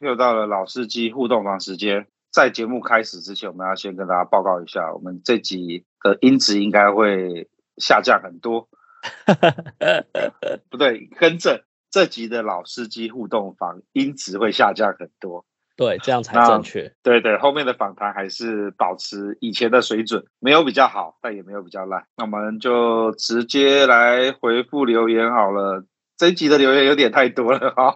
[0.00, 8.68] 又到了老司机互动房时间，在节目开始之前，我们要先跟大家报告一下，我们这集的音质应该会下降很多。
[10.70, 15.44] 不对，跟着这集的老司机互动房音质会下降很多。
[15.76, 16.92] 对，这样才正确。
[17.04, 22.04] 对对，后面的访谈还是保持以前的水准，没有比较好，但也没有比较烂。
[22.16, 25.84] 那我们就直接来回复留言好了。
[26.18, 27.94] 这一集的留言有点太多了哈，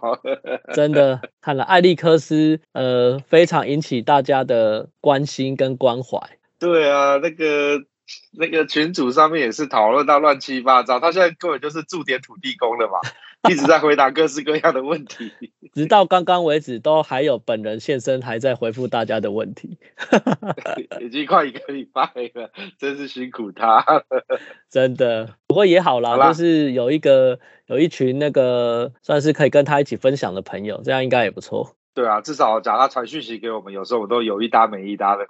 [0.73, 6.19] 真的看了艾利克斯，呃，非常引起大家的关心跟关怀。
[6.61, 7.81] 对啊，那个
[8.39, 13.01] 那个群组上面也是讨论到乱七八糟，他现在根本就是驻点土地公了嘛。
[13.51, 15.33] 一直在回答各式各样的问题，
[15.75, 19.79] 直到刚刚为止，都还有本人现身，还在回复大家的问题。
[21.01, 22.03] 已经快一个礼拜
[22.35, 24.05] 了，真是辛苦他了。
[24.71, 31.75] 真的，不过也好啦，好啦，就是有一个有一群那个算是可以跟他一起分享的朋友，这样应该也不错。
[31.95, 35.27] 对啊，至少讲他传讯息给我们，有时候我都有一搭没一搭的。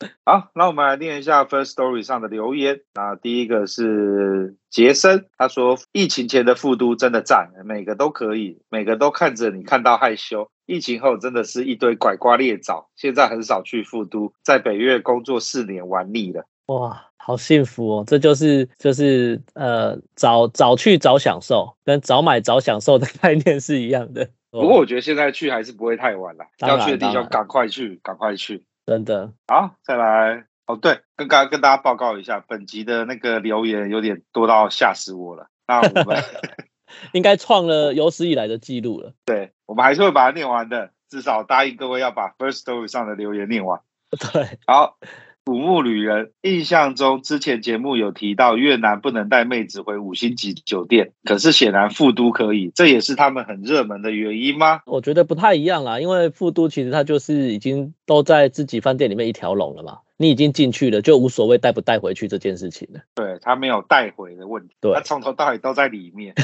[0.24, 2.80] 好，那我们来念一下 First Story 上的留言。
[2.94, 10.50] 那第一个是杰森，他说：“疫情前的富都真的赞，每个都可以，每个都看着你看到害羞。
[10.66, 18.04] 疫情后真的是一堆拐瓜裂枣，现在很少去富都，在北越工作四年玩腻了。”哇，好幸福哦！
[18.06, 24.28] 这就是就是呃，早早去早享受，跟早买早享受的 概念是一样的。
[24.50, 28.64] 不过我觉得现在去还是不会太晚了，要去的地方赶快去，赶快去。
[28.86, 30.76] 真的好，再来哦。
[30.76, 35.48] 对，跟刚刚跟大家报告一下，本集的那个留言有点多到吓死我了。
[35.66, 36.22] 那我们
[37.12, 39.12] 应该创了有史以来的记录了。
[39.24, 43.80] 对，我们还是会把它念完的，至少答应各位要把 First Story 上的留言念完。
[44.32, 44.98] 对，好。
[45.46, 54.80] 古墓旅人，印象中之前节目有提到越南不能带妹子回五星级酒店，可是显然富都可以，这也是他们很热门的原因吗？
[54.86, 63.00] 我觉得不太一样啦，因为富都其实它就是已经都在自己饭店里面一条龙了嘛，你已经进去了，就无所谓带不带回去这件事情了。
[63.14, 66.34] 对，他没有带回的问题，对，他从头到尾都在里面，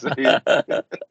[0.00, 0.24] 所以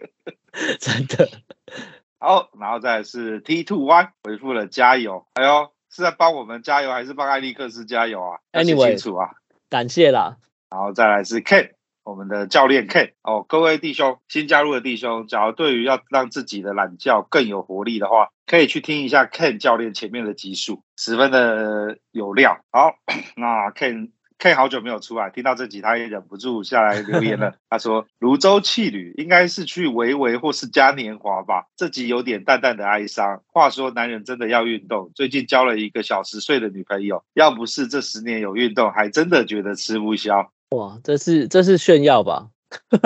[0.81, 1.29] 真的。
[2.19, 5.69] 好，然后再来是 T Two Y 回复了加油，哎呦。
[5.97, 9.31] 是在帮我们加油，还是帮艾利克斯加油啊？Anyway，清楚啊，
[9.67, 10.37] 感谢啦。
[10.69, 11.71] 然后再来是 Ken，
[12.03, 22.59] 我们的教练 Ken 哦，各位弟兄，新加入的弟兄，假如对于要让自己的懒觉更有活力的话，可以去听一下 Ken 教练前面的集数，十分的有料。
[22.71, 22.93] 好，
[23.35, 24.11] 那 Ken。
[24.39, 27.55] K 好久没有出来，听到这集他也忍不住下来留言了。
[27.69, 33.41] 他说：“泸州汽旅应该是去维维或是嘉年华吧？”这集有点淡淡的哀伤。
[33.47, 35.11] 话说，男人真的要运动。
[35.15, 40.51] 最近交了一个小十岁的女朋友，要不是这十年有运动，还真的觉得吃不消。
[40.69, 42.49] 哇，这是这是炫耀吧？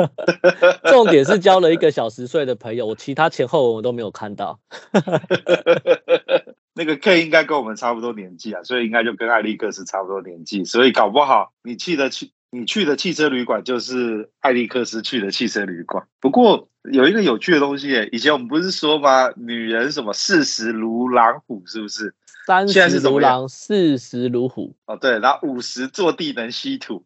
[0.91, 4.59] 重点是交了一个小十岁的朋友，我其他前后我都没有看到。
[6.73, 16.05] 那个 K 应该跟我们差不多年纪啊，所以应该就跟艾利克斯差不多年纪，所以搞不好你去的去你去的汽车旅馆就是艾利克斯去的汽车旅馆。
[16.19, 19.29] 不过有一个有趣的东西，以前我们不是说吗？
[19.35, 22.13] 女人什么四十如狼虎，是不是？
[22.47, 24.75] 三十如狼，四十如虎。
[24.85, 27.05] 哦，对，然后五十坐地能吸土，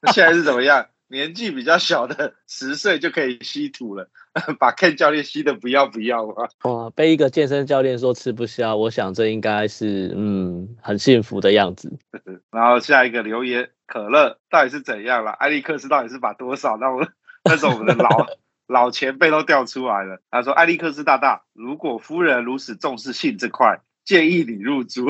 [0.00, 0.86] 那现在是怎么样？
[1.08, 4.08] 年纪比较小的十岁就可以吸土了，
[4.60, 6.48] 把 Ken 教练吸的不要不要啊！
[6.64, 11.98] 哇，被一个健身教练说吃不消，我想这应该是嗯很幸福的样子。
[12.52, 15.30] 然后下一个留言，可乐到底是怎样了？
[15.32, 16.76] 艾利克斯到底是把多少？
[16.76, 17.06] 那 我
[17.44, 18.26] 那时候我们的老
[18.66, 20.20] 老前辈都调出来了。
[20.30, 25.04] 他说：“艾利克斯大大，如果夫人如此重视性这块，建议你入珠，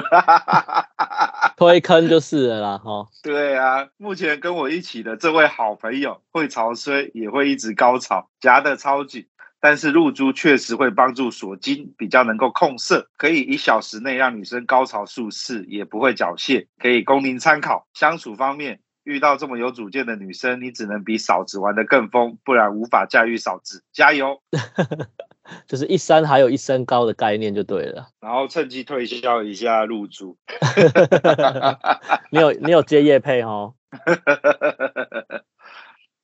[1.57, 3.07] 推坑就是了啦，哈。
[3.23, 9.29] 对啊，目前跟我一起的这位好朋友会潮吹，也会一直高潮，夹得超紧。
[9.61, 17.87] 但是入珠确实会帮助锁精，比较能够控色，可以一小时内让女生高潮数次，也不会缴械，可以供您参考。
[17.95, 23.85] 相处方面，遇到这么有主见的女生，你只能比嫂子玩得更疯，不然无法驾驭嫂子。
[23.93, 24.43] 加油！
[25.67, 28.09] 就是一山还有一山高的概念就对了。
[28.21, 30.37] 然后趁机推销一下入珠。
[32.31, 33.75] 你有你有接业配哦。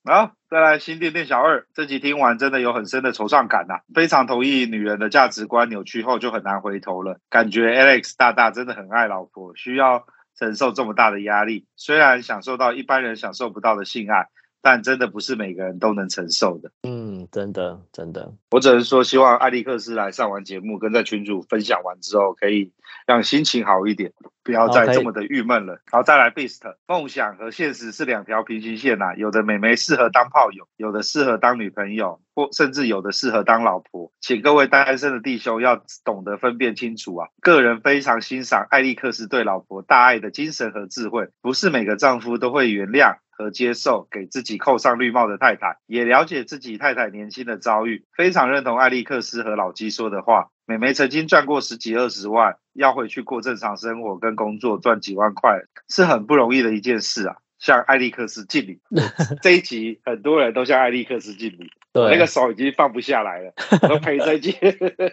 [0.06, 10.04] 好，再来新店店小二，这集听完真的有很深的惆怅感呐、啊，非常同意女人的价值观扭曲后就很难回头了，感觉 Alex 大大真的很爱老婆，需要
[10.38, 14.28] 承受这么大的压力，虽然享受到一般人享受不到的性爱，
[14.64, 16.70] 但真的不是每个人都能承受的。
[16.84, 22.72] 嗯，真的真的，我只能说希望艾利克斯来上完节目，跟在群主分享完之后可以。
[23.06, 24.12] 让心情好一点，
[24.42, 25.78] 不要再这么的郁闷了。
[25.90, 29.14] 好，再来 Beast，梦想和现实是两条平行线呐、啊。
[29.14, 34.10] 有的美眉适合当炮友，有的适合当女朋友，或甚至有的适合当老婆。
[34.20, 37.28] 请各位单身的弟兄要懂得分辨清楚啊！
[37.42, 50.50] 个人非常欣赏艾利克斯对老婆大爱的精神和智慧，不是每个丈夫都会原谅和接受给自己扣上绿帽的太太，也了解自己太太年轻的遭遇，非常认同艾利克斯和老基说的话。
[50.66, 55.60] 美眉曾经赚过十几二十万，要回去过正常生活跟工作赚几万块，
[55.90, 57.36] 是很不容易的一件事啊！
[57.58, 58.80] 向艾利克斯敬礼。
[59.42, 63.52] 这一集很多人都向艾利克斯敬礼，对，那个手已经放不下来了，
[63.88, 64.54] 都赔再见。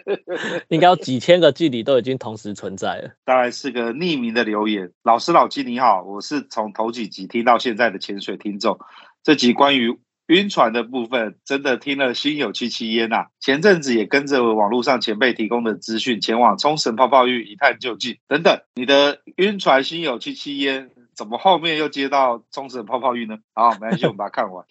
[0.68, 3.10] 应该有几千个距离都已经同时存在了。
[3.24, 8.78] 当然是个匿名的留言，老师老鸡你好，我是从头几集听到现在的潜水听众，
[9.22, 9.98] 这集关于。
[10.28, 13.26] 晕船的部分真的听了心有戚戚焉呐！
[13.40, 18.16] 前阵子也跟着网络上前辈提供的资讯前往冲绳泡泡浴一探究竟。
[18.28, 23.38] 等等，你的晕船心有戚戚焉，怎么后面又接到冲绳泡泡浴呢？
[23.52, 24.64] 好，没关系，我们把它看完。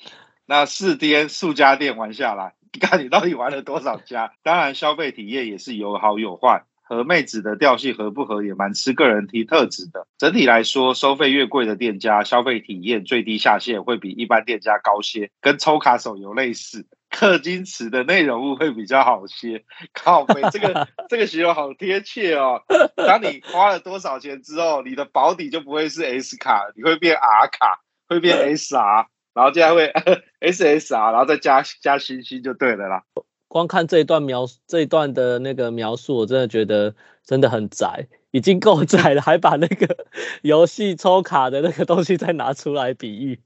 [0.52, 4.34] 那四天数家店玩下来，你 看你到底玩了多少家？
[4.44, 6.66] 当然，消费体验也是有好有坏。
[6.84, 10.06] 和妹子的调性合不合也蛮吃个人提特质的。
[10.18, 16.86] 整体来说，收费越贵的店家，消费体验最低下限会比一般店家高些，跟抽卡手游类似。
[17.10, 19.64] 氪金池的内容物会比较好些。
[19.94, 22.62] 靠北，这个这个形容好贴切哦。
[22.98, 29.94] 当你花了多少钱之后，你的保底就不会是 S 卡，你会变 R 卡，会变 SR，然后接下来会
[30.42, 33.04] SSR，然后再加加星星就对了啦。
[33.48, 36.96] 光看这一段描这一段的那个描述，我真的觉得
[37.26, 40.06] 真的很窄，已经够窄了，还把那个
[40.42, 43.40] 游戏抽卡的那个东西再拿出来比喻。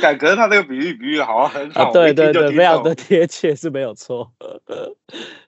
[0.00, 4.30] 感觉他那个比喻比喻好像很好，啊、对对对，非常的贴切是没有错。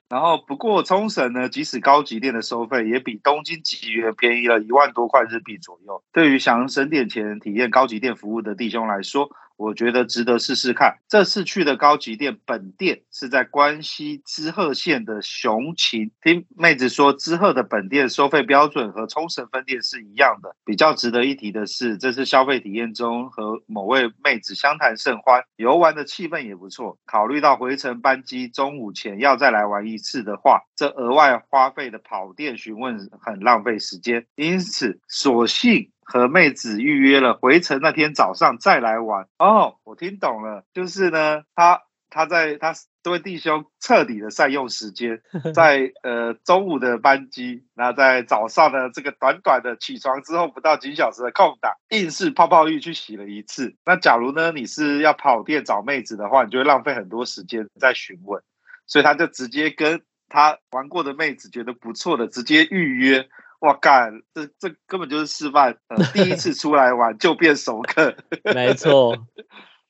[0.09, 6.03] 然后不过冲绳呢，即使高级店的收费也比东京吉原便宜了一万多块日币左右。
[6.11, 9.31] 对于想省点钱体验高级店服务的弟兄来说，
[9.61, 10.97] 我觉得值得试试看。
[11.07, 16.09] 这次去的高级店本店是在关西知鹤县的熊琴。
[16.23, 20.55] 听妹子说，知鹤的本店收费标准和冲绳分店是一样的。
[20.65, 26.97] 比较值得一提的是，这次消费体验中和某位妹子相谈甚欢，游玩的气氛也不错。
[27.05, 35.90] 考虑到回程班机中午前要再来玩一次的话，这额外花费的跑店询问很浪费时间，因此索性。
[36.03, 45.21] 和妹子预约了回程那天早上再来玩哦，我听懂了，就是呢，他他在他这位弟兄彻底的善用时间，
[45.55, 53.75] 在呃中午的班机，那在早上的这个短短的起床之后不到几小时的空档，硬是泡泡浴去洗了一次。
[53.85, 58.43] 那假如呢你是要跑店找妹子的话，你就会浪费很多时间在询问，
[58.85, 63.29] 所以他就直接跟他玩过的妹子觉得不错的直接预约。
[63.61, 68.15] 哇干，这这根本就是示范，呃，第一次出来玩就变熟客。
[68.53, 69.15] 没错，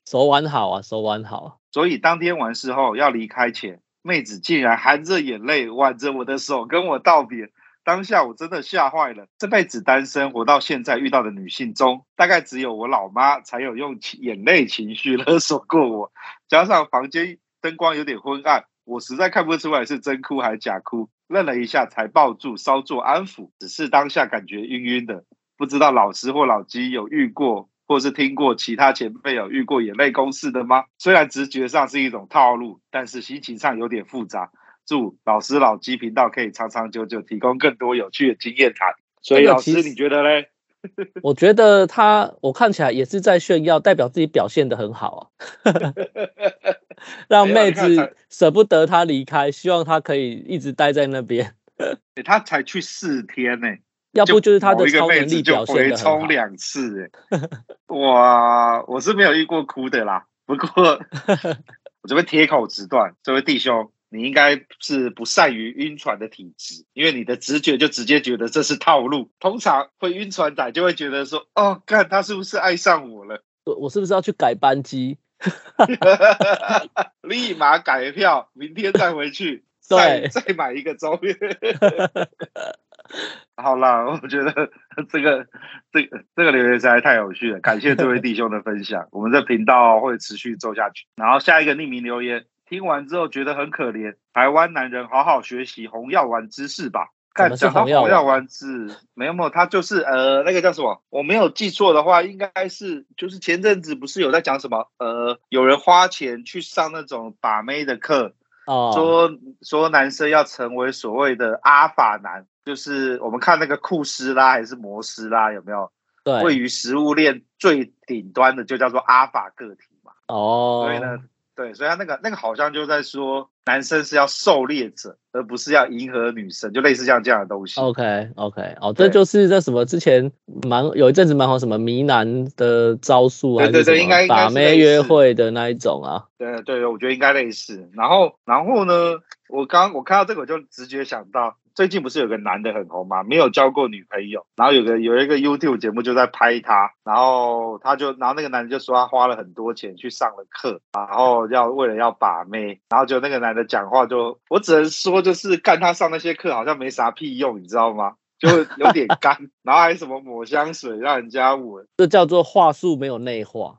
[0.06, 1.58] 手玩好啊，手玩好。
[1.70, 7.50] 所以当天完事后要离开前，妹子竟然含着眼泪挽着我的手跟我道别。
[7.84, 9.26] 当下我真的吓坏了。
[9.38, 16.12] 这辈子单身活到现在遇到的女性中，大概只有我老妈才有用眼泪情绪勒索过我。
[16.46, 21.08] 加上房间灯光有点昏暗，我实在看不出来是真哭还是假哭。
[21.28, 23.50] 愣了一下，才抱住，稍作安抚。
[23.58, 25.24] 只是当下感觉晕晕的，
[25.56, 30.84] 不知道老师或老鸡有遇过，或是听过其他前辈有遇过眼泪公式的吗？
[30.98, 34.50] 虽然直觉上是一种套路，但是心情上有点复杂。
[34.84, 38.94] 祝老师老鸡频道可以长长久久，提供更多有趣的经验谈。
[39.22, 40.48] 所以老师，你觉得嘞？
[41.22, 45.30] 我觉得他，我看起来也是在炫耀，代表自己表现得很好
[45.62, 45.70] 啊，
[47.28, 51.54] 让妹子舍不得他离开，希望他可以一直待在那边。
[52.14, 53.80] 欸，他才去四天呢、欸，
[54.12, 57.10] 要不就是他的超能力表现回冲两次、
[57.88, 60.26] 哇，我是没有遇过哭的啦。
[60.44, 61.00] 不过
[62.02, 69.30] 我这边铁口直断，这位弟兄，你应该是不善于晕船的体质，因为你的直觉就直接觉得这是套路。
[69.40, 73.42] 通常会晕船仔就会觉得说，哦，看他是不是爱上我了？
[73.64, 75.16] 我我是不是要去改班机？
[77.22, 81.36] 立马改票，明天再回去， 再再买一个周边。
[83.56, 84.70] 好啦，我觉得
[85.10, 85.46] 这个
[85.92, 89.08] 这个这个留言实在太有趣了，感谢这位弟兄的分享。
[89.10, 91.06] 我们这频道会持续做下去。
[91.16, 97.08] 然后下一个匿名留言，听完之后觉得很可怜，台湾男人好好学习红药丸知识吧。
[97.34, 101.02] 看讲到红药丸子，没有没有，他就是呃那个叫什么？
[101.10, 104.88] 我没有记错的话，应该是就是前阵子不是有在讲什么？
[104.98, 108.34] 呃，有人花钱去上那种把妹的课，
[108.66, 109.30] 哦，说
[109.62, 115.90] 说男生要成为所谓的阿法男，就是我们看那个库斯拉还是摩斯拉有没有？
[116.24, 120.12] 对，位于食物链最顶端的就叫做阿法个体嘛。
[120.28, 121.18] 哦，所以呢。
[121.54, 127.80] 对，所以他那个那个好像就在说，男生是要狩猎者，而不是要迎合女生，就类似像这样的东西。
[127.80, 130.32] OK OK，哦，这就是这什么之前
[130.64, 136.24] 蛮有一阵子蛮好什么迷男的招数，还是什么把妹约会的那一种啊？
[136.38, 137.88] 对对对，我觉得应该类似。
[137.92, 139.18] 然后然后呢，
[139.48, 141.56] 我刚我看到这个我就直觉想到。
[141.74, 143.22] 最近不是有个男的很红吗？
[143.22, 158.14] 没有交过女朋友，然后有个有一个 YouTube 节目就在拍他，然后他就然后那个男的就说他花了很多钱去上了课，然后要为了要把妹，然后就那个男的讲话就我只能说就是干他上那些课好像没啥屁用，你知道吗？
[158.38, 163.78] 就有点干， 然后还什么抹香水让人家闻，这叫做话术没有内化。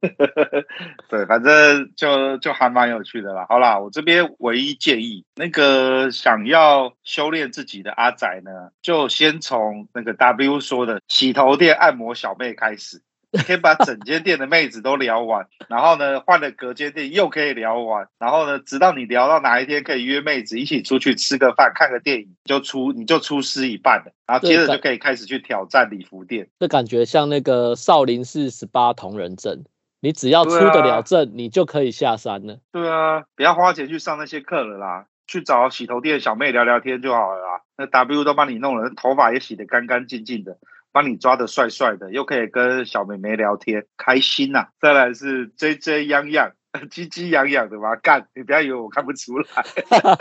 [1.08, 3.46] 对，反正就就还蛮有趣的啦。
[3.48, 13.02] 好啦，我这边唯一建议，那个想要修炼自己的阿仔呢，就先从那个 W 说的洗头店按摩小妹开始。
[13.38, 26.48] 可以把整间店的妹子都聊完， 然后呢，换了隔间店又可以聊完，然后呢，直到你聊到哪一天可以约妹子一起出去吃个饭、看个电影，就出你就出师一半了，然后接着就可以开始去挑战礼服店。
[26.58, 29.64] 这感觉像那个少林寺十八铜人阵，
[30.00, 32.58] 你只要出得了阵，你就可以下山了。
[32.72, 37.60] 对啊，不要花钱去上那些课了啦，去找洗头店小妹聊聊天就好了啦。
[37.76, 40.58] 那 W 都帮你弄了，头发也洗得干干净净的。
[40.94, 44.68] 帮你抓的帅帅的，又可以跟小妹妹聊天，开心呐、啊！
[44.80, 46.52] 再来是追追痒痒，
[46.88, 47.96] 鸡鸡痒痒的吗？
[47.96, 49.46] 干，你不要以为我看不出来。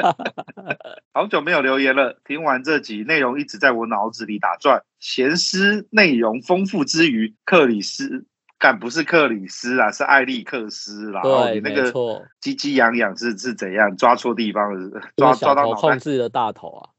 [1.13, 8.25] 好久没有留言了，听完这集内容一直在我脑子里打转，闲思内容丰富之余，克里斯
[8.57, 11.21] 干不是克里斯啊，是艾利克斯啦。
[11.21, 11.93] 对，你那个
[12.41, 15.01] 鸡鸡痒痒是是怎样抓错地方了？
[15.17, 16.89] 抓抓到控制的大头啊！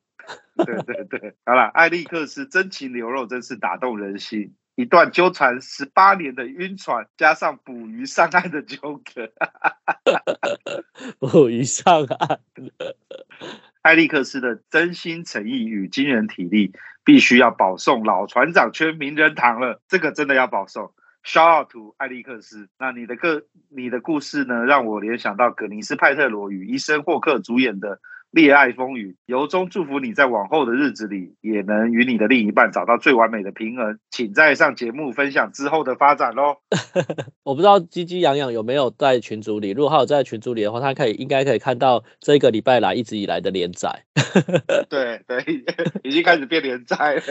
[0.64, 4.54] 对对对，好了，艾利克斯真情流露，真是打动人心。
[4.76, 9.30] 一段纠缠十八年的晕船，加上捕鱼上岸的纠葛，
[11.20, 12.40] 捕鱼上岸。
[13.82, 16.72] 艾利克斯的真心诚意与惊人体力，
[17.04, 19.80] 必须要保送老船长圈名人堂了。
[19.86, 20.92] 这个真的要保送。
[21.22, 22.68] Shout out to 艾利克斯。
[22.78, 28.00] 那你的个你的故事呢，让我联想到葛尼斯派特罗与伊森霍克主演的。
[28.34, 34.00] 恋爱风雨，由衷祝福你在往后的日子里也能与你的另一半找到最完美的平衡。
[34.10, 36.56] 请在上节目分享之后的发展喽。
[37.44, 44.04] 我不知道鸡鸡痒痒有没有在群组里，如果他有在群组里的话，他可以应该可以看到这个礼拜来一直以来的连载。
[44.88, 45.38] 对 对，
[46.02, 47.22] 已经开始变连载了。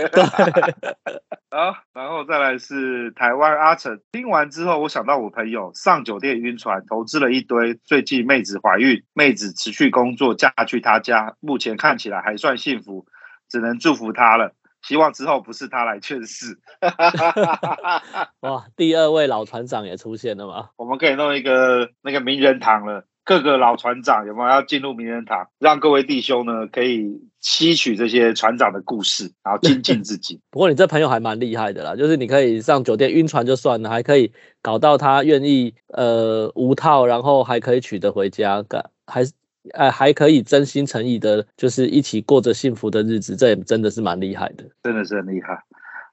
[1.52, 4.00] 好，然后再来是台湾阿成。
[4.14, 13.06] 听完之后，我想到我朋友上酒店晕船，投资了一堆，最近妹子怀孕，妹子持续工作，嫁去他家，目前看起来还算幸福，
[13.50, 14.54] 只能祝福他了。
[14.82, 16.60] 希望之后不是他来劝世。
[18.42, 20.70] 哇，第二位老船长也出现了吗？
[20.76, 23.06] 我们可以弄一个那个名人堂了。
[23.26, 25.48] 各个老船长有没有要进入名人堂？
[25.58, 30.42] 让各位弟兄呢可以吸取这些船长的故事，然后精进自己。
[30.52, 39.24] 不过你这朋友还蛮厉害的啦，就是你可以上酒店晕船就算了，还可以搞到他愿意呃无套，然后还可以娶得回家，干还
[39.72, 45.64] 呃还可以真心诚意的，就是一起过着幸福的日子，这也真的是蛮厉害的，真的是很厉害。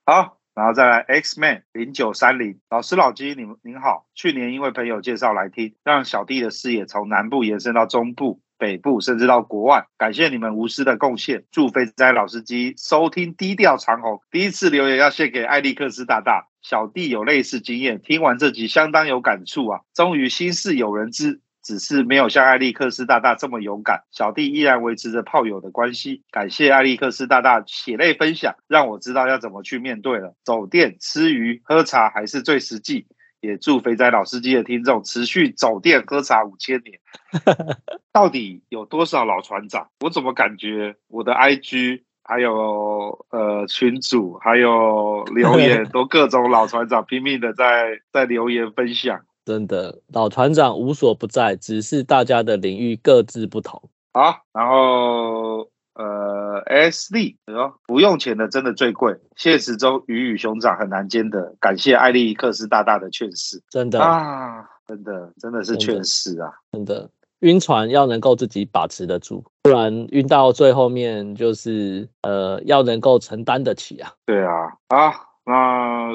[0.05, 0.37] 好。
[0.53, 4.07] 然后再来，X Man 零九三零老师老鸡，您您好。
[4.15, 9.87] 去年因为朋友介绍来听，让小弟的视野从南部延伸到中部、北部，甚至到国外。
[9.97, 14.21] 感谢你们无私的贡献，祝肥仔老司机收听低调长虹。
[14.31, 19.81] 第一次留言要献给艾利克斯大大，小弟有类似经验，听完这集相当有感触啊。
[19.95, 24.05] 终于心事有人知，只是没有像艾利克斯大大这么勇敢。
[24.11, 26.23] 小弟依然维持着炮友的关系。
[26.31, 30.35] 感谢艾利克斯大大血泪分享，让我知道要怎么去面对了。
[30.45, 33.07] 走店吃鱼喝茶还是最实际。
[33.41, 37.01] 也祝肥仔老司机的听众持续走店喝茶五千年。
[38.13, 39.89] 到底有多少老船长？
[40.01, 49.23] 我怎么感觉我的 IG 还有呃群主还有留言 都各种老船长拼命的在在留言分享。
[49.45, 53.83] 真的，老船长无所不在，只是大家的领域各自不同。
[54.13, 55.69] 好，然后。
[55.93, 57.37] 呃，SD，
[57.87, 59.15] 不用钱的真的最贵。
[59.37, 67.11] 现实中鱼与熊掌很难兼得，感谢艾利克斯大大的劝世，真的啊，真的真的是劝世啊，真的。
[67.41, 74.13] 晕船要能够自己把持得住，不然晕到最后面就是呃，要能够承担得起啊。
[74.25, 75.13] 对啊，啊。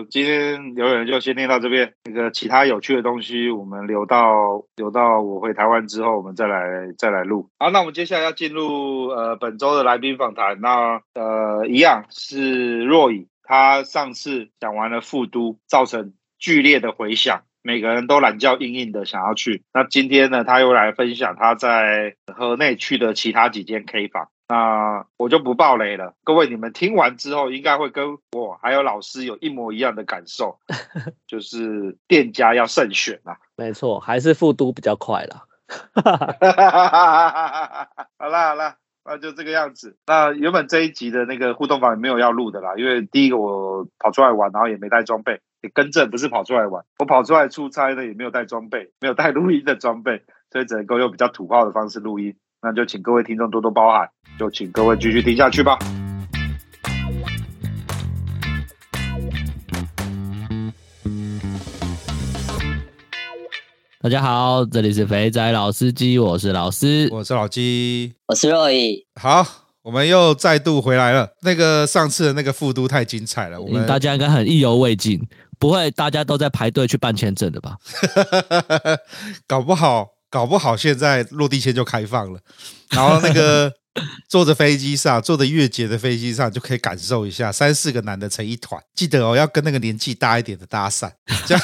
[0.03, 7.49] 今天留言就先念到这边，那个其他有趣的东西，我们留到留到我回台湾之后，我们再来再来录。
[7.59, 10.59] 好，那我们接下来要进入呃本周的来宾访谈。
[10.61, 19.63] 那呃一样是若以，他上次讲完了富都，造成剧烈的回响，每个人都懒觉硬硬的想要去。
[19.73, 24.29] 那今天呢，他又来分享他在河内去的其他几间 K 房。
[24.47, 30.59] 那我就不爆雷了，各位你们听完之后，应该会跟我还有老师有一模一样的感受，
[31.25, 33.37] 就是店家要慎选啊。
[33.57, 35.45] 没错，还是复都比较快啦。
[38.19, 39.97] 好啦好啦，那就这个样子。
[40.05, 52.35] 那原本这一集的那个互动房也没有要录的啦，因为第一个我跑出来玩，然后也没带装备，也更正不是跑出来玩，我跑出来出差呢也没有带装备，没有带录音的装备，所以只能够用比较土炮的方式录音。
[52.61, 54.07] 那就请各位听众多多包涵，
[54.37, 55.79] 就请各位继续听下去吧。
[64.03, 69.07] 大家好，这里是肥仔老司机，我是老司，我是老鸡，我是若以。
[69.19, 69.43] 好，
[69.81, 71.31] 我们又再度回来了。
[71.41, 75.27] 那个上次的那个复都太精彩了，我们大家应该很意犹未尽，
[75.59, 77.77] 不会大家都在排队去办签证的吧？
[79.47, 80.15] 搞不好。
[80.27, 82.39] 搞不好现在落地签就开放了，
[82.89, 83.71] 然后那个
[84.27, 88.81] 坐着飞机上，坐着越捷的飞机上，就可以感受一下三四个男的成一团。
[88.93, 91.09] 记得哦，要跟那个年纪大一点的搭讪，
[91.45, 91.63] 这 样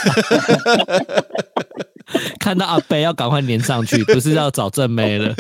[2.40, 5.36] 看到阿伯要赶快粘上去，不是要找正妹了。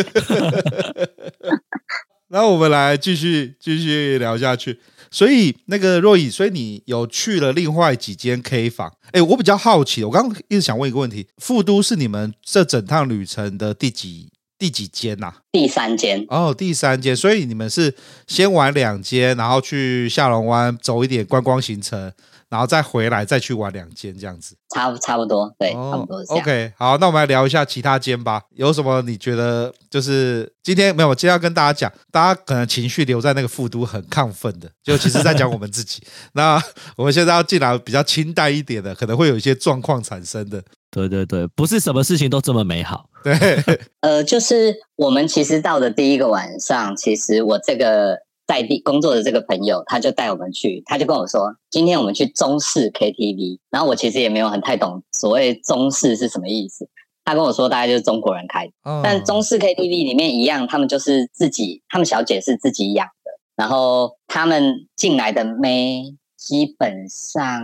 [2.27, 4.81] 然后我们来继续继续聊下去。
[5.11, 8.91] 所以那个若以，所以你有去了另外几间 K 房？
[9.11, 15.35] 哎，我比较好奇，我刚刚一直想问一个问题：富都是你们这整趟旅程的第几第几间呐、啊？
[15.51, 17.13] 第三间哦，第三间。
[17.15, 17.93] 所以你们是
[18.25, 22.11] 先玩两间，然后去下龙湾走一点观光行程。
[22.51, 26.43] 然后再回来，再去玩两间这样子，差差不多，对，哦、差不多是这样。
[26.43, 28.41] OK，好，那我们来聊一下其他间吧。
[28.57, 31.07] 有什么你觉得就是今天没有？
[31.07, 36.03] 我今天要跟大家讲，大家可能情绪留在那个富都很亢奋的，就其实在讲我们自己。
[36.35, 36.61] 那
[36.97, 40.61] 我们现在要进来比较清淡一点的，可能会有一些状况产生的。
[40.91, 43.05] 对对对，不是什么事情都这么美好。
[43.23, 43.33] 对，
[44.01, 48.17] 呃，就是我们其实到的第一个晚上，其实我这个。
[48.51, 56.89] 在地工作的这个朋友，他就带我们去，他就跟我说：“今天我们去中式 KTV。”然后我其实也没有很太懂所谓中式是什么意思。
[57.23, 58.69] 他跟我说，大概就是中国人开
[59.01, 63.31] 但中式 KTV 里面一样，他们就是自己，他们小姐是自己养的。
[63.55, 67.63] 然后他们进来的妹，基本上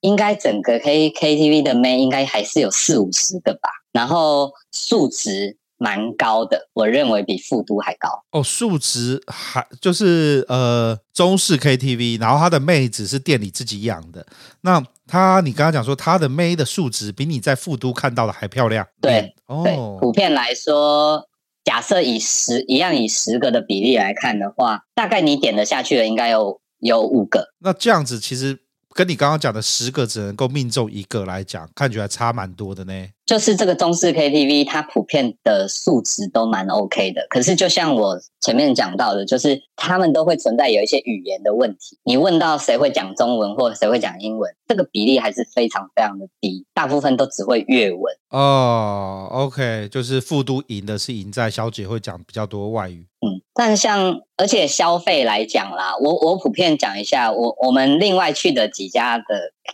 [0.00, 3.68] 应该整个 K KTV 的妹应该还是有四五十个吧。
[3.92, 5.56] 然后素质。
[5.78, 8.42] 蛮高的，我认为比富都还高哦。
[8.42, 14.26] 数值还就是呃中式 KTV，然后他的妹子是店里自己养的。
[14.62, 18.86] 那他你刚刚讲说他的妹的数值比你在富都看到的还漂亮？
[19.00, 21.28] 对，哦，对，普遍来说，
[21.64, 27.48] 假设以十一样以十个的比例来看的话，大概你点得下去的应该有有五个。
[27.58, 28.58] 那这样子其实
[28.94, 33.08] 跟你刚刚讲的十个只能够命中一个来讲，看起来差蛮多的呢。
[33.26, 37.26] 就是这个中式 KTV，它普遍的素质都蛮 OK 的。
[37.28, 41.98] 可是就像我前面讲到的，就是他们都会存在有一些语言的问题。
[42.04, 48.14] 你问到谁会讲中文或者谁会讲英文，这个比例还是非常非常的低，大部分都只会粤文。
[48.30, 53.06] 哦，OK，就是富都赢的是赢在小姐会讲比较多外语。
[53.26, 59.24] 嗯，但像而且消费来讲啦，我我普遍讲一下，我我们另外去的几家的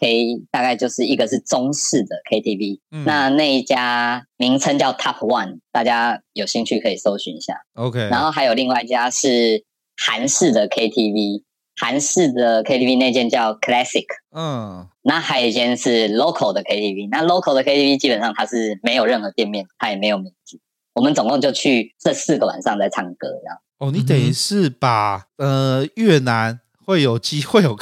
[0.00, 3.52] K，大概就是一个是中式的 KTV，嗯，那那。
[3.52, 7.61] 一家名称叫 Top One，大家有兴趣可以搜寻一下。
[7.74, 9.62] OK，然后还有另外一家是
[9.94, 11.42] 韩式的 KTV，
[11.76, 17.09] 韩式的 KTV 那间叫 Classic，嗯，那还有一间是 local 的 KTV。
[17.11, 20.59] 那 local 的 KTV 基本上它是没有任何店面，它也没有名字。
[20.94, 23.59] 我们总共就去这四个晚上在唱歌，这样。
[23.78, 27.76] 哦，你等于是把呃越南会有机会有，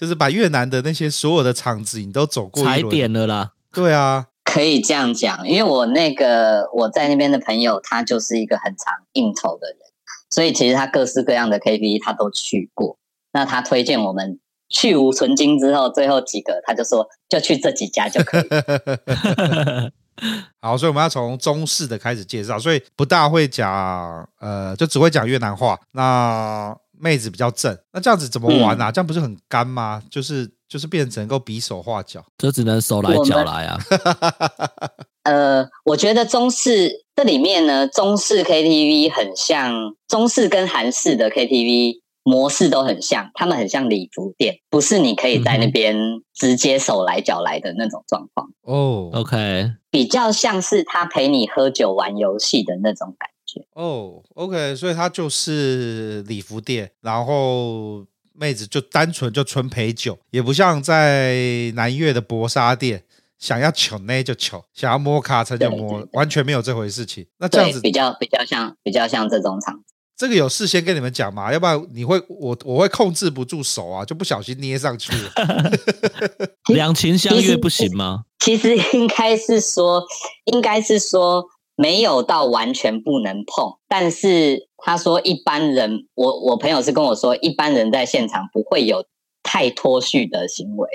[0.00, 3.52] 就是把越南的那些所有的场子你都走过踩点了啦。
[3.72, 4.28] 对啊。
[4.42, 9.78] 可以这样讲，因为我那个我在那边的朋友，他就是一个很常应酬的人，
[10.30, 12.96] 所以其实他各式各样的 KTV 他都去过。
[13.32, 18.48] 那他推荐我们去无存菁之后，最后几个他就说就去这几家就可以。
[20.60, 25.78] 好，所以我们要从中式的开始介绍，所以不大会讲，呃，就只会讲越南话。
[25.92, 28.90] 那妹子比较正，那这样子怎么玩啊？
[28.90, 30.02] 嗯、这样不是很干吗？
[30.10, 30.50] 就是。
[30.70, 33.76] 就是变成能够比手画脚，这只能手来脚来啊。
[35.26, 45.96] 呃，我觉得中式这里面呢，中式 KTV 很像中式跟韩式的 KTV 模式都很像，他们很像礼服店，不是你可以在那边
[46.32, 48.50] 直接手来脚来的那种状况。
[48.62, 53.66] 哦，OK，比较像是他陪你喝酒玩游戏的那种感觉。
[53.74, 58.06] 哦，OK，所以它就是礼服店，然后。
[58.32, 63.04] 妹子就单纯就纯陪酒，也不像在南越的薄纱店，
[63.38, 67.26] 想要求那就求，想要摸卡层就摸，完全没有这回事情。
[67.38, 69.92] 那这样子比较比较像比较像这种场子。
[70.16, 71.52] 这个有事先跟你们讲吗？
[71.52, 75.30] 要不然你会我我会控制不住手啊，就不小心捏上去了。
[76.72, 78.24] 两情相悦不行吗？
[78.38, 80.02] 其实应该是说，
[80.46, 81.44] 应该是说。
[81.80, 89.06] 没有到完全不能碰，但是他说一般人，我我朋友是跟我说，一般人在现场不会有
[89.42, 90.86] 太脱序的行为。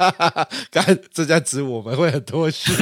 [0.72, 0.82] 刚
[1.12, 2.72] 这在指我们会很脱序。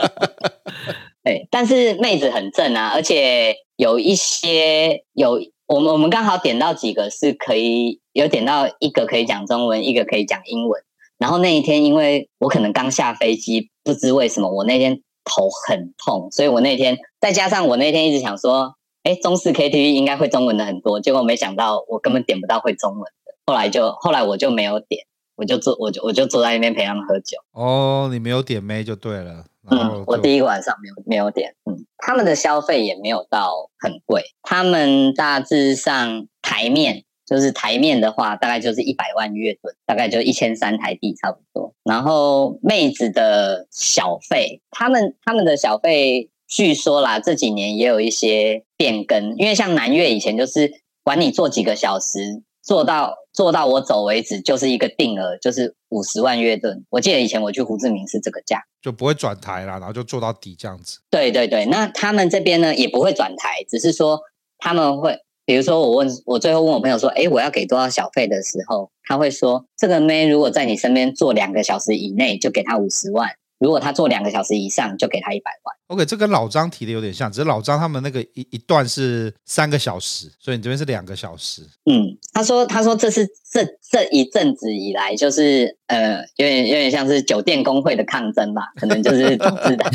[1.22, 10.82] 对，但是妹子很正啊，而且有一些有我们我们刚好点到几个是可以有点到一个可以讲中文，一个可以讲英文。
[11.18, 15.02] 然后那一天，因为我可能刚下飞机，不知为什么我那天。
[15.24, 23.34] 头很痛，所以我那天再加上我那天一直想说，哎，中式 KTV 应该会中文的很多，结果没想到我根本点不到会中文的。
[23.46, 25.04] 后来就后来我就没有点，
[25.36, 27.38] 我就坐我就我就坐在那边陪他们喝酒。
[27.52, 29.44] 哦，你没有点妹就对了。
[29.70, 31.54] 嗯，我第一个晚上没有没有点。
[31.64, 37.04] 嗯，他们的消费也没有到很贵，他们大致上台面。
[37.24, 41.72] 就是台面的话，大概就是一百万月盾，大概就一千三台币差不多。
[41.84, 49.36] 然后妹子的小费，他们他们的小费，据说啦，这几年也有一些变更。
[49.36, 50.72] 因为像南越以前就是
[51.04, 56.84] 管你做几个小时，做到做到我走为止，就是一个定额，就是五十万月盾。
[56.90, 60.98] 我记得以前我去胡志明是这个价，就不会转台啦，然后就做到底这样子。
[61.08, 64.20] 对对对，那他们这边呢也不会转台，只是说
[64.58, 65.18] 他们会。
[65.44, 73.30] 比如说，我问我最后问我朋友说：“诶，我要给多少小费的时候，他会说，这个妹如果在你身边坐两个小时以内，就给他五十万。”
[73.62, 75.76] 如果他做两个小时以上，就给他一百万。
[75.86, 81.62] OK，这跟老张提的有点像，只是老张他们那个一一段是三个小时，所以你这边是两个小时。
[81.88, 89.88] 嗯，他说他说这是这这一阵子以来，就是呃，有点有点像是酒店工会的抗争吧，可能就是导致的。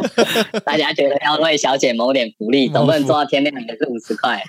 [0.64, 4.42] 大家觉得要为小姐谋点福利，总不能做到天亮也是五十块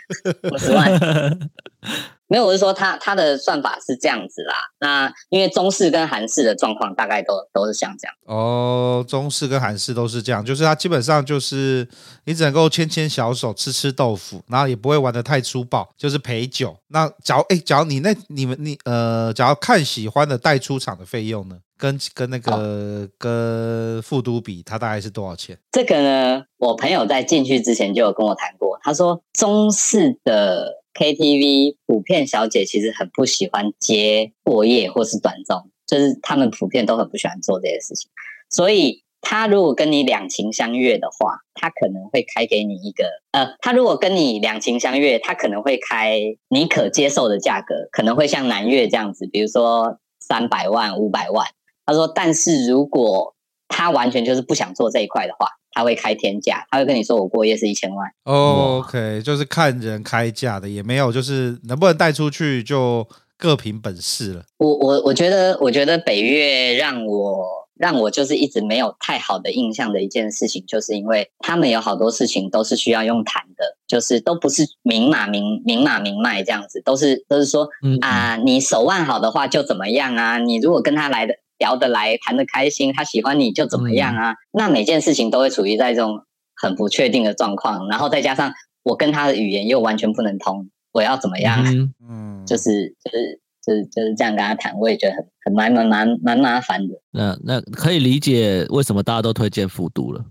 [0.54, 0.90] 五十万。
[2.28, 4.56] 没有，我是说他他的算法是这样子啦。
[4.80, 8.16] 那因为中式跟韩式的状况大概都都是像这样。
[8.26, 11.88] 哦，中式跟韩式都是这样，就是他基本上就是
[12.26, 16.76] 你只能够牵牵小手、吃吃豆腐，然后也不会玩的太粗暴，就是陪酒。
[16.88, 25.56] 那假如哎，假如你那你们你呃，假如看喜欢的带出场的费用呢，跟跟那个、哦、跟富都比，它大概是多少钱？
[25.72, 30.83] 这个呢，我朋友在进去之前就有跟我谈过，他说中式的。
[30.94, 38.10] KTV 普遍小姐其实很不喜欢接过夜或是短中，就是他们普遍都很不喜欢做这些事情。
[38.50, 51.48] 所以他如果跟你两情相悦的话，他可能会开给你一个呃，他如果跟你两情相悦，他可能会开你可接受的价格，可能会像南越这样子，比如说三百万、五百万。
[51.86, 53.33] 他说，但是如果
[53.74, 55.48] 他完全就是不想做这一块的话。
[55.76, 58.08] 他会开天价，他会跟你说我过夜是一千万。
[58.26, 63.08] Oh, OK，就是看人开价的，也没有就是能不能带出去就
[63.40, 64.44] 各凭本事了。
[64.60, 77.68] 我我我觉得，我觉得北越让我让我就是一直没有太好的印象的一件事情，就是因为他们有好多事情都是需要用谈的，就是都不是明码明明码明卖这样子，都是都是说
[78.02, 81.34] 啊，你手腕好的话就怎么样啊，你如果跟他来的。
[81.58, 84.32] 聊得来，谈得开心，他喜欢你就怎么样啊？
[84.32, 91.64] 嗯、那每件事情都会处于在这种很不确定的状况，然后再加上我跟他的语言又完全不能通，我要怎么样？
[92.08, 96.96] 嗯，就是就是就是就是这样跟他谈，我也觉得很很蛮蛮蛮蛮麻烦的。
[97.12, 100.26] 那那可以理解为什么大家都推荐复读了。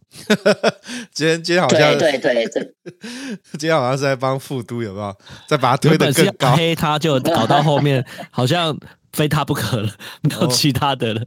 [1.15, 2.61] 今天今天好像对对对，这
[3.59, 5.17] 今天好像是在帮复读有没有？
[5.49, 8.77] 再把他推的更高，黑他就搞到后面好像
[9.12, 11.22] 非他不可了，没有其他的了。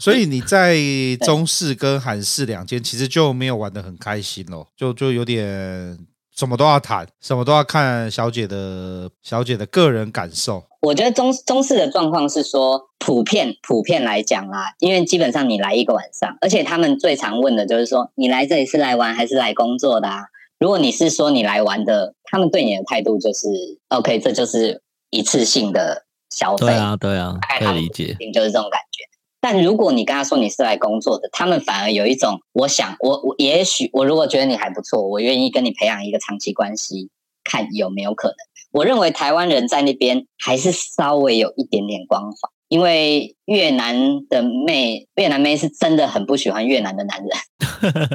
[0.00, 0.76] 所以你在
[1.24, 5.98] 中式跟韩式两间其实就没有玩的很开心咯，就就有点。
[6.36, 10.64] 什么都要谈，什么都要看小姐的小姐的个人感受。
[10.80, 20.24] 我觉得中中式的状况是说，普遍普遍来讲啦，因为基本上你来一个晚上，而且他们最常问的就是说，你来这里是来玩还是来工作的啊？
[20.58, 23.46] 如果你是说你来玩的，他们对你的态度就是
[23.90, 26.03] OK，这就是一次性的
[26.34, 26.66] 消费。
[26.66, 29.04] 对啊，对啊，可以理解，就是这种感觉。
[29.40, 37.10] 但如果你跟他说你是来工作的，他们反而有一种，我想，我我也许我如果觉得你还不错，我愿意跟你培养一个长期关系，
[37.44, 38.36] 看有没有可能。
[38.72, 47.28] 我认为台湾人在那边还是稍微有一点点光环，因为越南的妹，越南妹是真的很不喜欢越南的男人。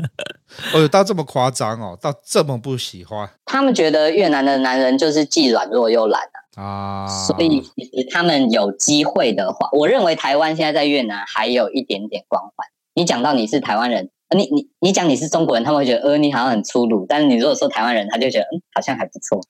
[0.73, 3.29] 哦，到这么夸张哦，到这么不喜欢。
[3.45, 6.37] 他们觉得越南的男人就是既软弱又懒啊。
[6.59, 12.67] 啊，所以其实他们有机会的话，我认为台湾现在在越南还有一点点光环。
[12.95, 17.05] 你讲到你是台湾人，你你你讲你是中国人，他们会觉得呃你好像很粗鲁。
[17.07, 19.41] 但是你如果说台湾人，他就觉得嗯好像还不错。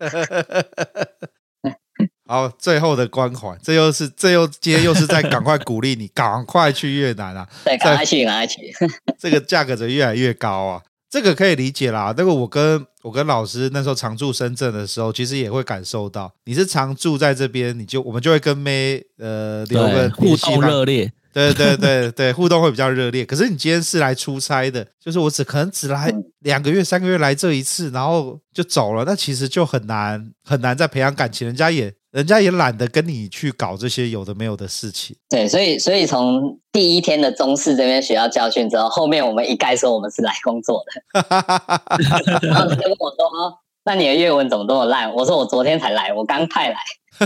[2.28, 7.50] 好，最后的光环，这又是这又今天又是在赶快鼓励你 赶快去越南啊！
[7.66, 8.72] 对，赶快去，赶快去。
[9.18, 10.84] 这个价格就越来越高啊。
[11.10, 12.14] 这个可以理解啦。
[12.16, 23.26] 那个我跟我跟老师那时候常住深圳的时候，其实也会感受到，你是常住在这边，你就我们就会跟妹呃留个互动热烈，对对对对，互动会比较热烈。
[23.26, 31.94] 可是你今天是来出差的，就是我只可能只来两个月、三个月来这一次，然后就走了，那其实就很难很难再培养感情，人家也。
[32.12, 35.16] 人家也懒得跟你去搞这些有的没有的事情。
[35.30, 41.22] 对，所以所以从第一天的中式这边学到教训之后，后面我们一概说我们是来工作的。
[42.48, 43.54] 然后他就跟我说：“哦
[43.86, 46.78] 那你的粤文怎么这么烂？”我说：“我昨天才来，我刚派来。”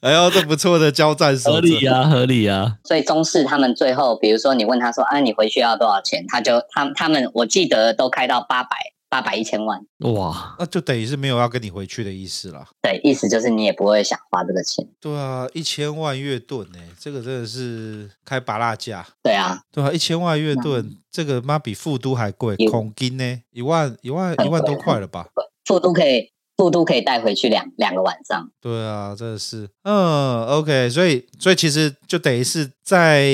[0.00, 2.76] 哎呦，这不错的交战手，合理啊，合理啊。
[2.84, 8.76] 所以中式他们最后，比如说你问他说：“啊，你回去要多少钱？”他就他他们我记得都开到八百。
[9.08, 9.80] 八百一千万，
[10.14, 12.66] 哇，那就等于是没有要跟你回去的意思了。
[12.82, 14.86] 对，意思就是你也不会想花这个钱。
[15.00, 19.06] 对啊，一千万月盾呢，这个真的是开拔辣价。
[19.22, 25.26] 对啊，对啊，一千万月盾，嗯、这个妈比富都还贵，恐金呢，一万一万一万多块了吧？
[25.64, 28.50] 富都可以，富都可以带回去两两个晚上。
[28.60, 33.30] 对啊，真的是，嗯，OK，所以所以其实就等于是在，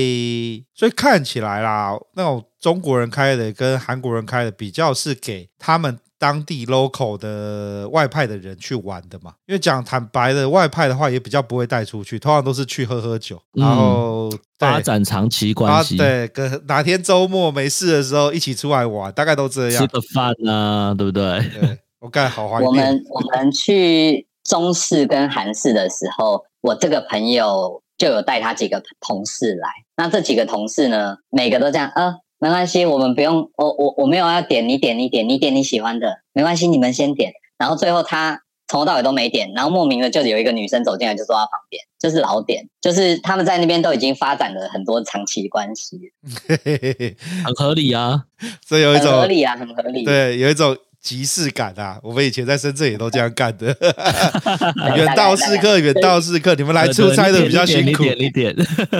[0.72, 2.44] 所以看起来啦，那种。
[2.64, 15.98] 中国人开的跟韩国人开的比较是给他们当地 local 的外派的人去玩的嘛，因为讲坦白的，外派的话也比较不会带出去，通常都是去喝喝酒，然后发展长期关系。
[15.98, 19.82] 对，跟哪天周末没事的时候一起出来玩，大概都这样。
[19.82, 21.22] 吃个饭啊，对不对？
[21.60, 22.68] 对，我盖好怀念。
[22.68, 32.16] 我们我们去中式跟韩式的时候，我这个朋友就有带他几个同事来，那这几个同事呢，每个都这样，呃。
[32.40, 37.32] 没关系，我们不用，我我我没有要点，你点你点你点你喜欢的，没关系，你们先点。
[37.56, 46.12] 然后最后他从头到尾都没点，然后莫名的就有一个女生走进来，就坐他旁边，就是老点，就是他们在那边都已经发展了很多长期关系，
[47.46, 48.24] 很合理啊，
[48.66, 52.00] 所以有一种合理啊，很合理，对，有一种即视感啊。
[52.02, 53.66] 我们以前在深圳也都这样干的，
[54.96, 58.52] 远道是客，远道是客，你们来出差的比较辛苦，一点，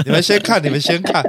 [0.05, 1.25] 你们先看，你们先看。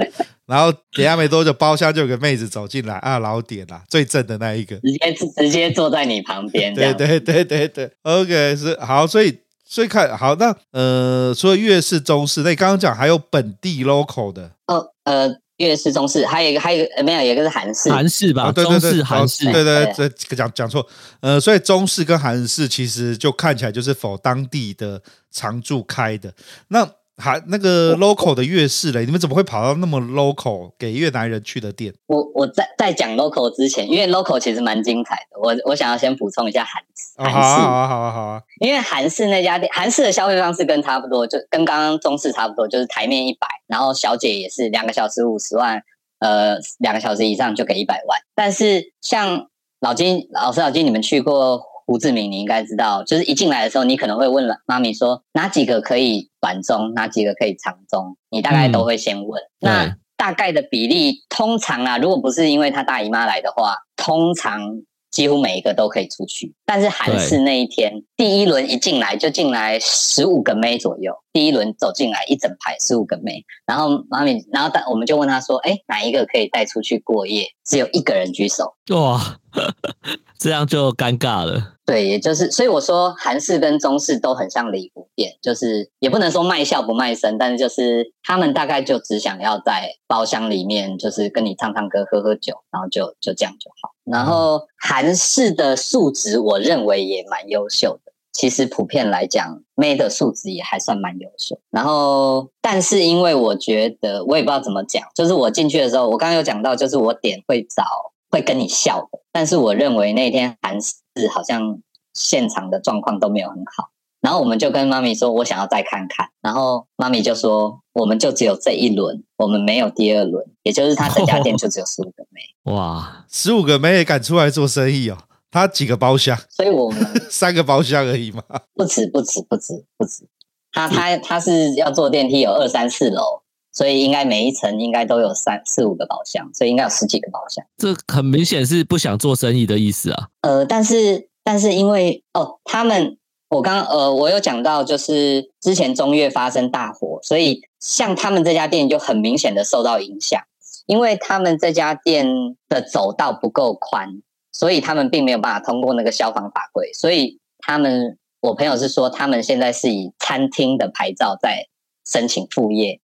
[0.45, 6.71] 然后等下没多久，包厢就有个妹子走进来啊，老点啦，最正的那一个，直接直接坐在你旁边。
[6.75, 18.49] 对对对对对，OK 是好，所以所以看好那呃，除了粤式、中式，那你刚刚讲还有本地 local 的哦，呃，粤式、中式，还有一个还有一个没有，有一个是韩式，韩式吧？
[18.49, 20.85] 哦、对对对，中式、韩式，对对对，这讲讲错，
[21.21, 26.33] 呃，所以中式跟韩式其实就看起来就是否当地的常驻开的
[26.69, 26.89] 那。
[27.17, 31.93] 还那个 local 的粤式嘞，你们怎么会跑到那么 local 给越南人去的店？
[32.07, 36.83] 我我在在讲 local 之前，因为 local 其实蛮精彩的，我我想要先补充一下韩
[37.17, 45.81] 韩视，好啊好啊好啊，好啊，因为韩式那家店，韩式的消费方式跟差不多，就跟刚刚中式差不多，就是台面一百，然后小姐也是两个小时五十万，
[46.19, 48.19] 呃，两个小时以上就给一百万。
[48.35, 49.47] 但是像
[49.79, 51.61] 老金老师老金，你们去过？
[51.85, 59.41] 胡志明，你应该知道，就是一进来的时候，你可能会问了妈咪说哪几个可以短中，哪几个可以长中，你大概都会先问。
[59.41, 66.53] 嗯、那大概的比例，通常啊，如果不是因为他大姨妈来的话，通常几乎每一个都可以出去。
[66.65, 79.37] 但是韩式那一天，第一轮一进来就进来十五个妹左右，第一轮走进来一整排十五个妹，然后妈咪，然后但我们就问他说：“哎，哪一个可以带出去过夜？”只有一个人举手，哇，
[80.39, 81.73] 这样就尴尬了。
[81.85, 93.93] 对，也就是，所以我说韩式跟中式都很像礼服店，就是也不能说卖笑不卖身，但是就是他们大概就只想要在包厢里面，就是跟你唱唱歌、喝喝酒，然后就就这样就好。
[94.05, 98.04] 然后韩式的素质，我认为也蛮优秀的。
[98.35, 101.57] 其实普遍来讲，妹的素质也还算蛮优秀。
[101.71, 107.83] 然后，但是因为我觉得，我也不知道怎么讲，就是我进去的时候，我刚刚有讲到，就是我点会找
[108.29, 110.95] 会跟你笑的，但是我认为那天韩式。
[111.17, 111.79] 是好像
[112.13, 113.87] 现场的状况都没有很好，
[114.19, 125.17] 然后我们就跟妈咪说，我想要再看看，然后妈咪就说，我们就只有这一轮，我们没有第二轮，也就是他这家店就只有十五个妹， 哇，十五个妹也敢出来做生意哦？
[125.55, 126.37] 他几个包厢？
[126.49, 130.27] 所以我们 三个包厢而已嘛，不止不止不止不止，
[130.73, 133.41] 他他他是要坐电梯，有二三四楼。
[133.71, 137.65] 所以应该每一层应该都有三四五个包厢，所以应该有十几个包厢。
[137.75, 140.29] 这很明显是不想做生意的意思啊。
[140.43, 143.17] 呃，但是但是因为哦，他们
[143.49, 150.41] 我刚呃我有讲到，就是之前中越发生大火，所以像他们这家店就很明显的受到影响，
[150.85, 152.25] 因为他们这家店
[152.69, 154.21] 的走道不够宽，
[154.55, 161.67] 所以他们并没有办法通过那个消防法规，所以他们我朋友是说他们现在是以餐厅的牌照在
[162.05, 163.01] 申请副业。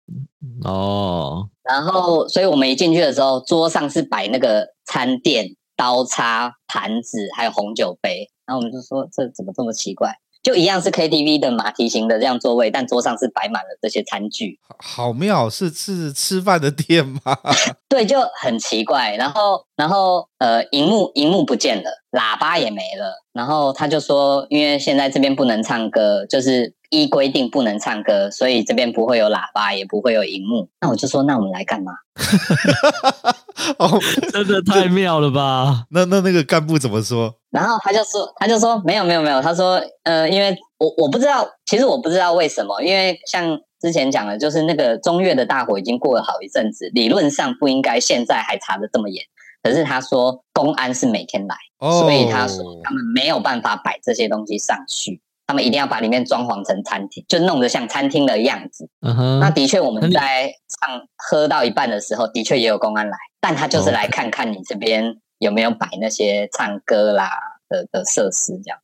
[0.63, 8.29] 哦，然后，所以我们一进去的时候，桌上是摆那个餐垫、刀叉、盘子，还有红酒杯。
[8.45, 10.15] 然后我们就说，这怎么这么奇怪？
[10.43, 14.59] 就一样是 KTV 的马蹄形的这样座位，但桌上是摆满了这些餐具。
[14.79, 17.19] 好妙，是是吃饭的店吗？
[17.87, 19.15] 对，就很奇怪。
[19.15, 23.21] 然后，然后呃，荧幕荧幕不见了，喇叭也没了。
[23.33, 26.73] 然后他就说，因为现在这边不能唱歌，就是。
[26.91, 30.67] 依规定不能唱歌，所以这边不会有喇叭，也不会有荧幕。
[30.81, 31.93] 那我就说，那我们来干嘛？
[33.77, 33.99] 哦，
[34.31, 35.85] 真的太妙了吧？
[35.91, 37.35] 那那那个干部怎么说？
[37.51, 39.41] 然后他就说，他就说没有没有没有。
[39.41, 49.23] 他说，呃，因为我我不知道，其实我不知道为什么，因为像之前讲的，就是那个中越的大火已经过了好一阵子，理论上不应该现在还查的这么严。
[49.63, 55.21] 可是他说公安是每天来，哦，所以他说他们没有办法摆这些东西上去。
[55.51, 58.89] 他们一定要把里面装潢成餐厅，就弄得像餐厅的样子。
[59.01, 59.39] Uh huh.
[59.41, 67.29] 那的确，我们在唱喝到一半的时候，的确也有公安来，但他就是来看看你这边有没有摆那些唱歌啦
[67.67, 68.79] 的的设施，这样。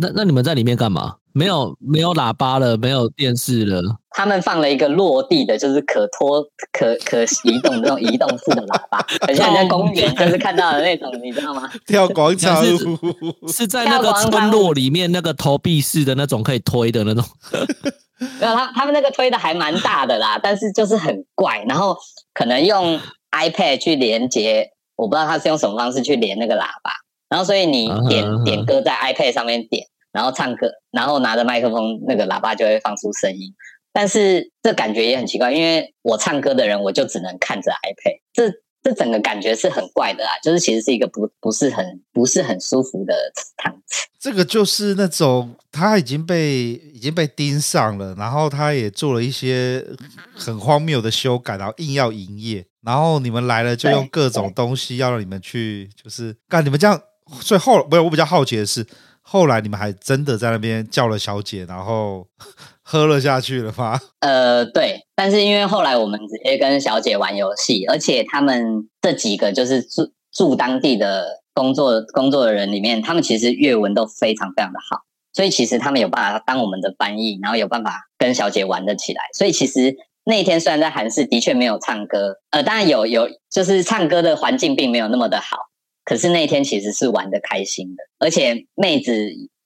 [0.00, 1.16] 那那你们在里面干嘛？
[1.32, 3.80] 没有没有喇叭了，没有电视了。
[4.10, 6.42] 他们放了一个落地的，就是可拖
[6.72, 11.70] 可可移动的那种移动式的喇叭， 很像你在公园就是看到的那种，你知道吗？
[11.86, 17.24] 跳广场 舞 是在那个村落里面那个投币式的那种可以推的那种。
[18.40, 21.96] 没有，他他们那个推的还蛮大的啦，但是就是很怪，然后
[22.34, 22.98] 可能用
[23.30, 26.90] iPad 去连接，我不知道他是用什么方式去连那个喇叭。
[27.28, 28.44] 然后，所以你点、uh huh.
[28.44, 33.54] 点歌在 iPad 上面点，然后唱歌，然后拿着麦克风，那个喇叭就会放出声音。
[33.92, 38.50] 但是这感觉也很奇怪，因为我唱歌的人，我就只能看着 iPad，这
[38.82, 43.14] 这整个感觉是很怪的啊，就是其实是一个不不是很不是很舒服的
[43.62, 44.06] 场子。
[44.20, 49.84] 这个就是那种他已经被已经被盯上了，然后他也做了一些
[50.34, 52.64] 很荒谬的修改，然后硬要营业。
[52.82, 57.00] 然后你们来了，就用各种东西要让你们去，就是干你们这样。
[57.40, 58.86] 所以后，不是我比较好奇的是，
[59.22, 62.26] 后来你们还真的在那边叫了小姐，然后
[62.82, 64.00] 喝了下去了吗？
[64.20, 65.00] 呃，对。
[65.14, 79.22] 但是因为后来我们直接跟小姐玩游戏，而且他们这几个就是住住当地的工作工作的人里面，他们其实粤文都非常非常的好，所以其实他们有办法当我们的翻译，然后有办法跟小姐玩得起来。
[79.36, 79.96] 所以其实。
[80.24, 85.56] 那一天虽然在韩式的确没有唱歌，呃，当然有有，就是唱歌的环境并没有那么的好，
[86.08, 89.12] 可是那一天其实是玩的开心的，而且妹子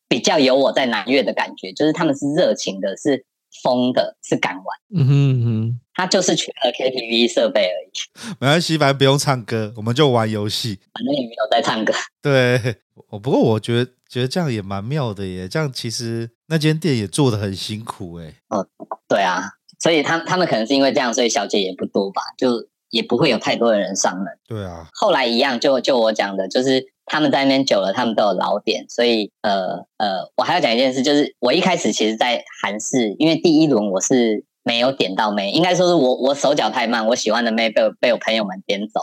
[0.08, 3.24] 比较有我在南越的感觉，就是他们是热情的，是
[3.62, 4.64] 疯的，是敢玩。
[4.92, 8.34] 嗯哼嗯哼，他就是缺了 KTV 设备而已。
[8.40, 10.80] 没关系，反正不用唱歌，我们就玩游戏。
[10.92, 11.94] 反正也没有在唱歌。
[12.20, 12.74] 对，
[13.10, 18.34] 我不过我觉得觉得这样也蛮妙的耶，这样其实那间店也做的很辛苦哎。
[18.48, 18.66] 哦，
[19.06, 19.44] 对啊。
[19.78, 24.26] 所以他他们可能是因为这样，所以小姐也不多吧，就也不会有太多的人上门。
[24.46, 24.86] 对啊。
[24.92, 28.84] 后来一样，就就我讲的，就是他们在那边久了，他们都有老点。
[28.88, 39.00] 所以呃呃，我还要讲一件事，就是我一开始其实，在韩式，因为第一轮我是没有点到妹，应该说是我我手脚太慢，我喜欢的妹被被我朋友们点走。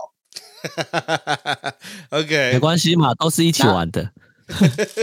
[2.11, 4.11] OK，没关系嘛，都是一起玩的。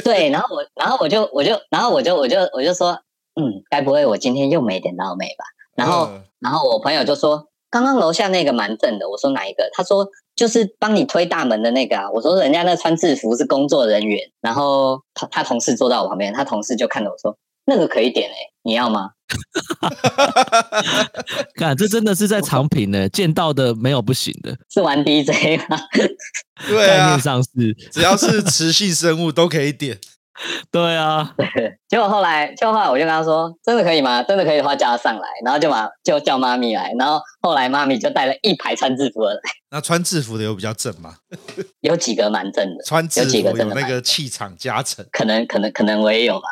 [0.05, 3.01] 对，然后我，然后我就，我就，然后我就，我就，我就说，
[3.41, 5.45] 嗯，该不会我今天又没点到妹吧？
[5.77, 9.09] 然后，嗯、然后我朋友就说，刚刚楼下那个蛮正的。
[9.09, 9.69] 我说哪一个？
[9.73, 12.11] 他说就是帮你推大门的那个啊。
[12.11, 14.21] 我说人家那穿制服是工作人员。
[14.41, 17.37] 然后他他同事坐到我旁边，他同事就看着我说。
[17.69, 19.11] 那个可以点诶、欸，你要吗？
[21.57, 24.57] 看，这真的是在藏品呢，见到的没有不行的。
[24.71, 25.77] 是玩 DJ 吗？
[26.69, 29.99] 对啊，概念上是，只要是雌性生物都可以点。
[30.71, 31.47] 对啊，对，
[31.89, 34.23] 结果后来，就后来我就跟他说，真的可以吗？
[34.23, 39.41] 真的可以的话叫他上来，然后就把就叫妈咪来，然后后来妈咪就带了一排穿制服的来。
[39.71, 41.17] 那穿制服的有比较正吗？
[41.81, 46.47] 有几个蛮正的，穿制服有几个真的那个气场加成，可能可能可能我也有吧。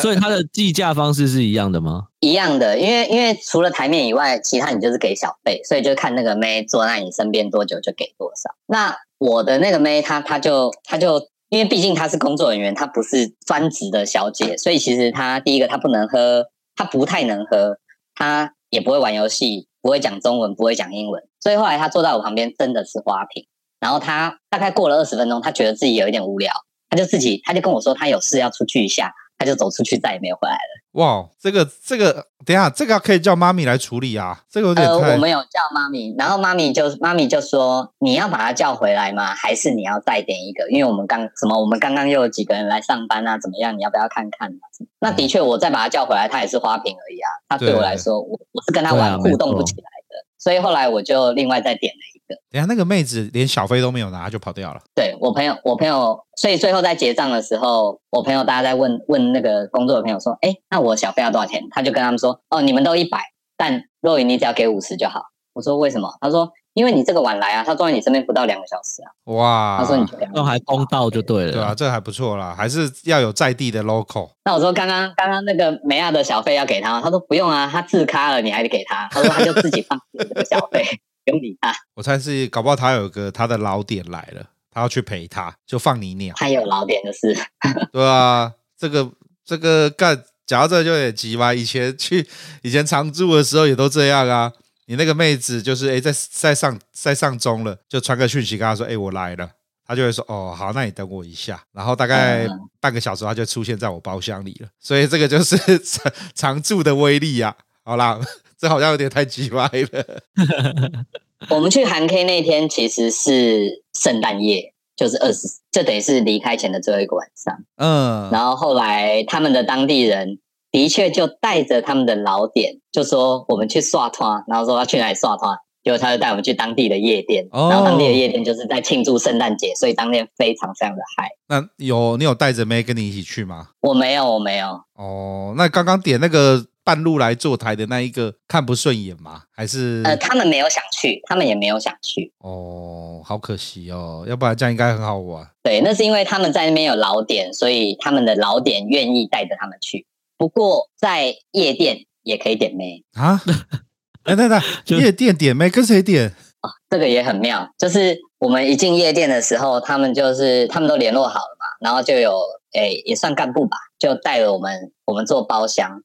[0.00, 2.06] 所以他的计价方式是一样的吗？
[2.20, 8.50] 一样的，因为因为除了台面以外，其他你就是给小费，所以就看那个妹坐在你身边多久就给多少。
[8.66, 11.28] 那我的那个妹，她她就她就。
[11.48, 17.78] 因为毕竟她是工作人员，她不是专职的小姐，所以其实她第一个她不能喝，她不太能喝，
[18.14, 23.46] 她也不会玩游戏，不会讲中文，不会讲英文，所以后来她坐在我旁边真的是花瓶。
[23.78, 26.52] 然后她大概过了二十分钟，她觉得自己有一点无聊，
[26.88, 29.12] 她就自己，她就跟我说她有事要出去一下。
[29.38, 30.75] 她就走出去，再也没有回来了。
[30.96, 34.40] 哇，这个这个，等一下，这个可以叫妈咪来处理啊。
[34.50, 34.92] 这个有点太……
[34.92, 39.34] 呃，我们有叫妈咪，然后妈咪就妈咪就说：“你要把他叫回来吗？
[39.34, 40.66] 还是你要再点一个？
[40.70, 43.36] 因为我们刚什么，我们刚刚又有几个人来上班啊？
[43.38, 43.76] 怎么样？
[43.76, 44.50] 你要不要看看？”
[44.98, 47.28] 那的确，我再把他叫回来，他也是花瓶而已啊。
[47.46, 52.15] 他对我来说，我我是跟他玩互动不起来的，所以后来我就另外再点了。
[52.28, 54.80] 等下，那个妹子连小费都没有拿就跑掉了。
[54.94, 63.20] 对，我朋友，我朋友，所以最后在结账的时候，我朋友大家在问问那个工作的朋友说：“哎，那我小费要多少钱？”他就跟他们说：“哦，你们都一百，
[63.56, 65.22] 但若云你只要给五十就好。”
[65.54, 74.30] 我说：“为什么？”他说：“因为你这个晚来啊，他坐在你身边不到两个小时啊。”哇，他说：“你就两个那还公道就对了。”对啊，这还不错啦，还是要有在地的 local。
[74.44, 79.08] 那我说刚刚刚刚那个梅亚的小费要给他，他说不用啊，他自咖了，你还得给他。
[79.10, 80.84] 他说他就自己放这个小费。
[81.26, 86.32] 不用理他，我猜是搞不好他有个他的老点来了，他要去陪他，就放你鸟。
[86.38, 87.36] 他有老点的事，
[87.90, 89.10] 对啊，这个
[89.44, 91.52] 这个干讲到这就有点急吧？
[91.52, 92.24] 以前去
[92.62, 94.52] 以前常住的时候也都这样啊。
[94.86, 99.50] 你那个妹子就是哎，在在上在上钟了，就传个讯息跟他说哎，我来了，
[99.84, 102.46] 他就会说哦好，那你等我一下，然后大概
[102.78, 104.68] 半个小时他就出现在我包厢里了。
[104.78, 107.48] 所以这个就是 常常住的威力呀、
[107.82, 107.82] 啊。
[107.82, 108.20] 好啦。
[108.58, 110.22] 这好像有点太奇怪了。
[111.50, 117.54] 我们去韩 K 那天其实是圣诞夜，就是二十，这等于是离开前的最后一个晚上。
[117.76, 120.38] 嗯，然后后来他们的当地人
[120.70, 127.46] 的确就带着他们的老点，就说我们去刷团，然后说要去哪里刷团，结果他就带我们去当地的夜店。
[127.50, 131.28] 哦，然后当地的夜店就是在庆祝圣诞节，所以当天非常非常的嗨。
[131.48, 133.68] 那有你有带着妹跟你一起去吗？
[133.82, 134.80] 我没有，我没有。
[134.94, 136.64] 哦，那刚刚点那个。
[136.86, 139.42] 半路来坐台的那一个看不顺眼吗？
[139.50, 142.32] 还是呃，他们没有想去，他们也没有想去。
[142.38, 145.44] 哦，好可惜哦，要不然这样应该很好玩。
[145.64, 150.06] 对，那是因为他们在那边有老点，所以他们的老点愿意带着他们去。
[150.38, 153.42] 不过在夜店也可以点妹啊？
[154.22, 154.62] 哎，等等，
[155.00, 156.28] 夜店点妹跟谁点？
[156.62, 162.40] 哦，这个也很妙，就是我们一进夜店的时候，他们就是他们都联络好了嘛，然后就有
[162.74, 166.00] 诶也算干部吧，就带了我们我们做包厢。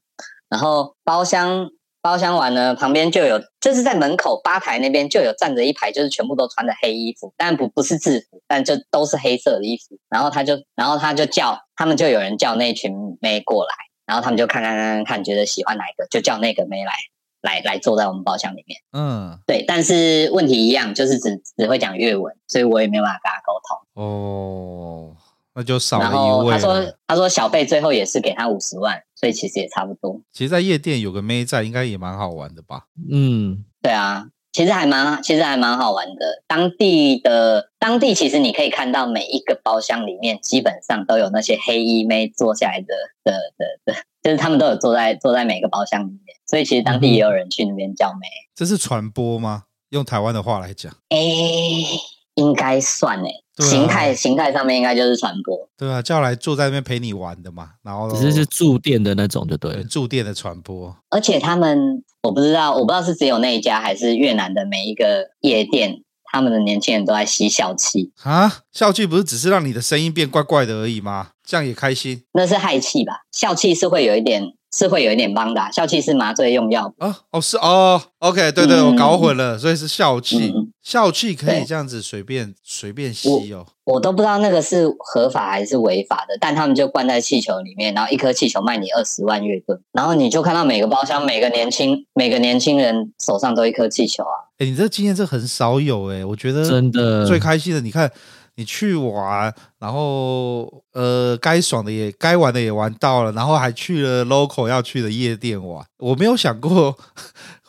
[0.52, 1.70] 然后包厢
[2.02, 9.98] 包厢完呢，旁边就有，就是在门口吧台那边就有站着一排，就是全部都穿着黑衣服，但不不是制服，但就都是黑色的衣服。
[10.10, 12.92] 然后他就，然后他就叫他们，就有人叫那群
[13.22, 13.72] 妹过来，
[14.06, 16.94] 然后他们就看看看看看，觉得喜欢哪一个，就叫那个妹来
[17.42, 18.80] 来来坐在我们包厢里面。
[18.92, 24.04] 嗯，对，但是问题一样，就是只只会讲粤文，所以我也没有办法跟他沟通。
[24.04, 25.16] 哦。
[25.54, 26.16] 那就少了一位。
[26.16, 30.22] 然后他说：“他说小贝最后也是给他五十万，所以其实也差不多。
[30.32, 32.86] 其实，在夜店有个妹在，应该也蛮好玩的吧？
[33.12, 36.44] 嗯，对啊，其实还蛮，其实还蛮好玩的。
[36.48, 42.88] 当地的当地，其实你可以看到每一个包厢里面，基本上都有那些黑衣妹坐下来的
[43.24, 46.36] 的的的，就是他们都有坐在坐在每个包厢里面。
[46.48, 48.28] 所以其实当地也有人去那边叫妹。
[48.28, 49.64] 嗯、这是传播吗？
[49.90, 51.20] 用台湾的话来讲，哎，
[52.36, 53.22] 应该算
[53.62, 60.96] 诶。”形态形态上面应该就是传播，对啊，叫来坐在那边陪你玩的嘛，然后只是是住店的那种就对了，对，驻店的传播。
[61.10, 68.60] 而且他们我不知道，我不知道是只有那一家还是越南的每一个夜店，他们的年轻人都在吸笑气啊？
[68.72, 71.30] 笑气不是只是让你的声音变怪怪的而已吗？
[71.46, 72.24] 这样也开心？
[72.34, 73.22] 那是氦气吧？
[73.32, 77.18] 笑气是会有一点，是会有一点帮的，笑气是麻醉用药啊？
[77.32, 80.54] 哦是哦，OK，对对，嗯、我搞混了，所以是笑气。
[80.56, 83.66] 嗯笑气可以对这样子随便随便吸哦。
[83.84, 94.50] 我都不知道那个是合法还是违法的，但他们就灌在气球里面，然后一颗气球卖你二十万月盾，然后你就看到每个包厢每个年轻每个年轻人手上都一颗气球啊。
[94.58, 98.12] 哎，你这个经验这很少有哎，我觉得真的最开心的，你看。
[98.56, 105.84] 你去玩，然后呃，该爽的也该玩的也玩到了，然后还去了 local 要去的夜店玩。
[106.00, 106.96] 我没有想过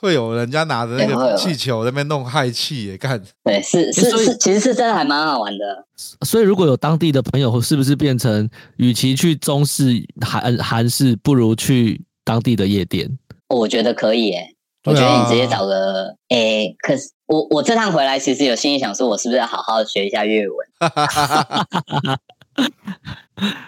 [0.03, 3.23] 会有人家拿着那个气球在那边弄氦气也干。
[3.45, 5.87] 对，是是是，其实是真的还蛮好玩的。
[6.27, 13.17] 所以如果有当地的朋友，是不是变成与其去中式韩韩式，不如去当地的夜店？
[13.49, 14.57] 我觉得可以诶、欸。
[14.85, 20.57] 我觉得你直接找个诶、啊欸，可是我我这趟回来其实有心里想说，我是不是要好好学一下粤文？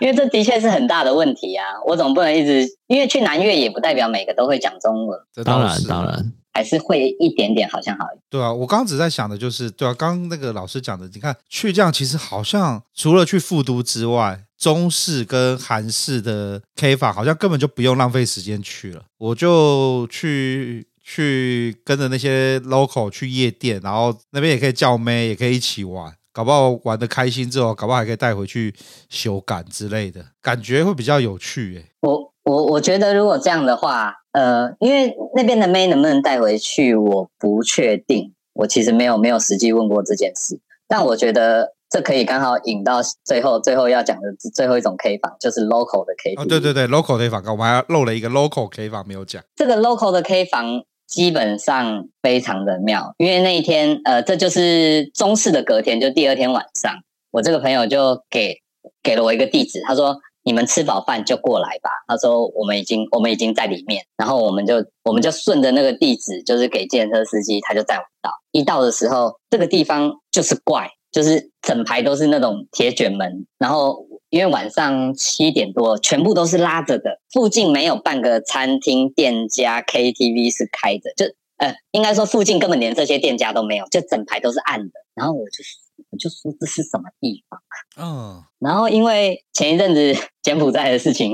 [0.00, 1.64] 因为这的确是很大的问题啊！
[1.86, 5.18] 我总不能一直因为去南越也不代表每个都会讲中文。
[5.32, 8.22] 这当然当然还是会一点点，好像好一点。
[8.30, 20.86] 对啊，我刚刚只在想的就是，对啊，刚刚那个老师讲的，你看去这样其实好像除了去复读之外，中式跟韩式的 K 法好像根本就不用浪费时间去了，我就去。
[21.06, 28.74] 去跟着那些 local 去夜店，然后那边也可以叫妹，也可以一起玩，搞不好玩的开心之后，搞不好还可以带回去
[29.08, 31.84] 修改之类的，感觉会比较有趣诶。
[32.00, 40.58] 我我我觉得如果这样的话，呃，因为那边的妹能不能带回去，我不确定，我其实没有没有实际问过这件事，
[40.88, 46.44] 但我觉得这可以刚好引到最后最后要讲的最后一种 K 房，就是 local 的 K 房。
[46.44, 49.40] 哦，对对对，local K 房，我们还漏了一个 local K 房没有讲。
[49.54, 50.82] 这个 local 的 K 房。
[51.14, 56.92] 基本上非常的妙，因为那一天，呃，这就是中式的隔天，就第二天晚上，
[57.30, 58.56] 我这个朋友就给
[59.00, 68.32] 给了我一个地址，他说：“你们吃饱饭就过来吧。”他说：“我们已经我们已经在里面。”然后我们就我们就顺着那个地址，就是给建车司机，他就载我们到。
[68.50, 74.04] 一到的时候，这个地方就是怪，就是整排都是那种铁卷门，然后。
[74.34, 81.26] 因为晚上七点多，全部都是拉着的，附近没有半个餐厅、店家、KTV 是开着，就
[81.58, 84.90] 呃，应该说附近根本连这些店家都没有，就整排都是暗的。
[85.14, 85.62] 然后我就
[86.10, 87.60] 我就说，这是什么地方？
[87.96, 90.12] 嗯，然后因为前一阵子
[90.42, 91.32] 柬埔寨的事情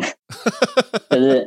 [1.09, 1.47] 就是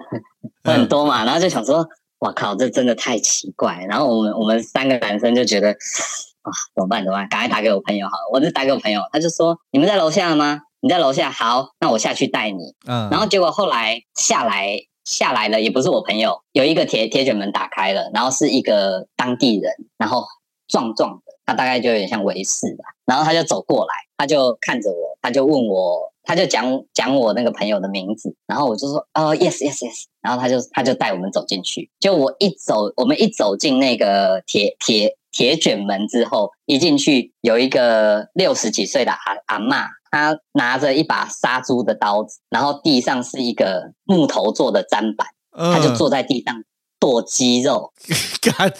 [0.63, 1.87] 很多嘛，然后就想说，
[2.21, 3.85] 哇靠，这真的太奇怪。
[3.87, 7.03] 然后我们我们三个男生就觉得啊，怎么办？
[7.03, 7.29] 怎么办？
[7.29, 10.61] 赶快打给我朋友好了，我就打给我朋友，他就说，你们在楼下了吗？
[10.83, 12.75] 你在楼下，好，那我下去带你。
[12.85, 20.25] 嗯，然后结果后来下来下来了，也不是我朋友，有一个铁铁卷门打开了，然后是一个当地人，然后
[20.67, 39.87] 壮壮的，他大概就有点像维士吧，然后他就走过来，他就看着我，他就问我，他就讲讲我那个朋友的名字，然后我就说，哦，yes yes yes，然后他就他就带我们走进去，就我一走，我们一走进那个铁铁铁卷门之后，一进去有一个六十几岁的阿阿嬷。
[40.13, 46.63] 他拿着一把杀猪的刀子，然后地上是一个木头做的砧板，他就坐在地上
[46.99, 47.91] 剁鸡肉。
[48.39, 48.71] 干，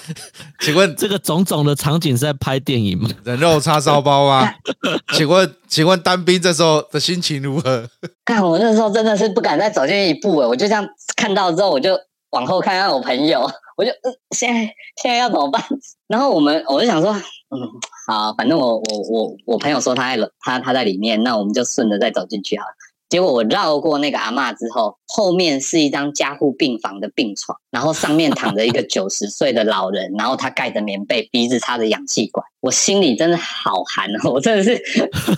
[0.60, 3.10] 请问这个种种的场景是在拍电影吗？
[3.24, 4.54] 人肉叉烧包吗？
[5.18, 7.90] 请问，请问单兵这时候的心情如何？
[8.24, 13.42] 看我那时候真的是不敢再走进一步，我就这样看到之后，我就往后看看我朋友，
[13.76, 14.62] 我就嗯，现在
[15.02, 15.64] 现在要怎么办？
[16.08, 17.58] 然后我们我就想说，嗯。
[18.06, 22.72] 好，反正我我我我朋友说他在他他在里面，那我们就顺着再走进去好了。
[23.10, 32.44] 结果我绕过那个阿嬷之后，后面是一张加护病房的病床，然后上面躺着一个 九十岁的老人，然后他盖着棉被，鼻子插着氧气管。
[32.60, 34.82] 我心里真的好寒哦，我真的是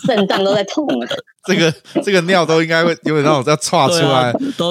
[0.06, 1.08] 肾脏都在痛啊。
[1.46, 4.32] 这个这个尿都应该会有点让我要唰出来。
[4.32, 4.70] 啊、都，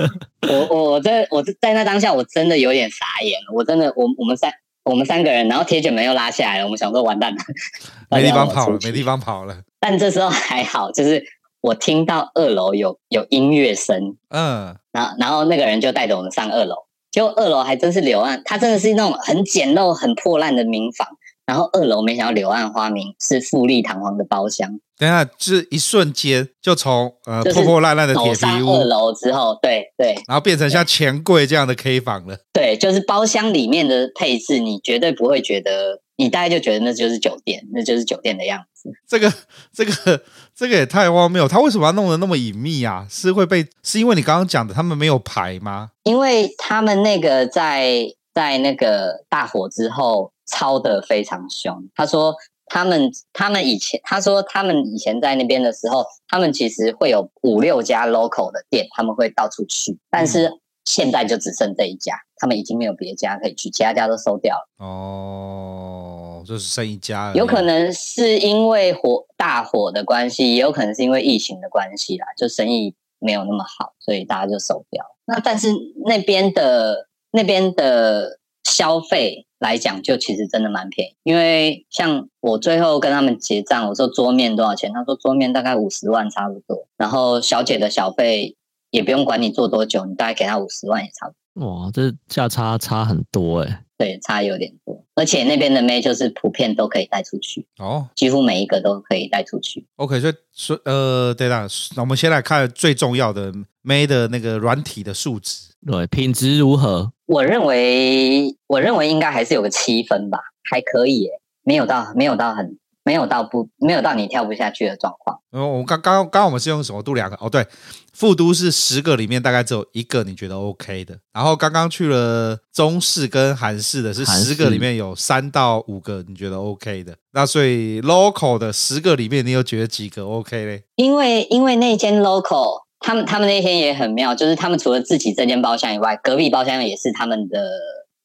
[0.48, 4.50] 我我我在我在那当下我真的有点傻眼了，我真的我我们三。
[4.88, 6.64] 我们三个人，然后铁卷门又拉下来了。
[6.64, 7.38] 我们想说完蛋了，
[8.10, 9.58] 没地方跑了，没地方跑了。
[9.78, 11.24] 但这时候还好，就是
[11.60, 16.74] 我听到二楼有有音乐声，嗯，然后然后那个人就带着我们上二楼，
[17.10, 21.06] 结果二楼还真是柳暗，它真的是那种很简陋、很破烂的民房。
[21.48, 24.78] 然后二楼没想到柳暗花明，是富丽堂皇的包厢。
[24.98, 32.36] 等一下，就是一瞬间就从呃破破烂烂的铁皮屋，二楼之后，对对，然后变成像钱柜这样的 K 房了。
[32.52, 38.90] 对，就是包厢里面的配置，你绝对不会觉得，你大概就觉得那就是酒店，那就是酒店的样子。
[39.08, 39.32] 这个
[39.72, 40.22] 这个
[40.54, 43.06] 这个也太荒谬，他为什么要弄得那么隐秘啊？
[43.08, 45.92] 是会被是因为你刚刚讲的他们没有牌吗？
[46.02, 50.30] 因为他们那个在在那个大火之后。
[50.48, 51.88] 操得非常凶。
[51.94, 52.34] 他说
[52.66, 59.98] 他们他们以前他说他们以前在那边的时候，他们其实会有五六家 local 的店，他们会到处去。
[60.10, 60.50] 但是
[60.84, 64.84] 现在就只剩这一家，他们已经没有别家可以去，其他家都收掉了。
[64.84, 67.32] 哦，就是剩一家。
[67.34, 75.04] 有可能是因为火大火的关系，也有可能是因为疫情的关系啦，就生意没有那么好，所以大家就收掉。
[75.26, 75.72] 那但是
[76.06, 81.16] 那边的那边的消费来讲，就其实真的蛮便宜。
[81.22, 84.92] 因为像我最后跟他们结账，我说桌面多少钱？
[84.92, 86.86] 他说桌面大概五十万差不多。
[86.96, 88.56] 然后小姐的小费
[88.90, 91.66] 也不用管你做多久，你大概给她五十万也差不多。
[91.66, 99.84] 哇，这价差差很多哎，对，差有点多，而且那边的妹就是普遍都可以带出去哦，几乎每一个都可以带出去。
[99.96, 107.12] OK，所以说呃，对啦，那我们先来看最重要的妹的那个软体的素质，对，品质如何？
[107.26, 110.38] 我认为，我认为应该还是有个七分吧，
[110.70, 111.30] 还可以耶，
[111.64, 112.78] 没有到，没有到很。
[113.04, 115.38] 没有到不没有到你跳不下去的状况。
[115.52, 117.36] 嗯，我刚刚刚刚我们是用什么度量的？
[117.40, 117.66] 哦，对，
[118.12, 121.18] 复都是十个里面大概只有一个你觉得 OK 的。
[121.32, 127.16] 然后刚刚去了中式跟韩式的是十个里面有三到五个你觉得 OK 的。
[127.32, 130.82] 那所以 local 的十个里面你有觉得几个 OK 嘞？
[130.96, 137.70] 因为因为那间 local 他们他们那天也很妙，就是他们除了自己这间包厢以外，隔壁包厢也是他们的，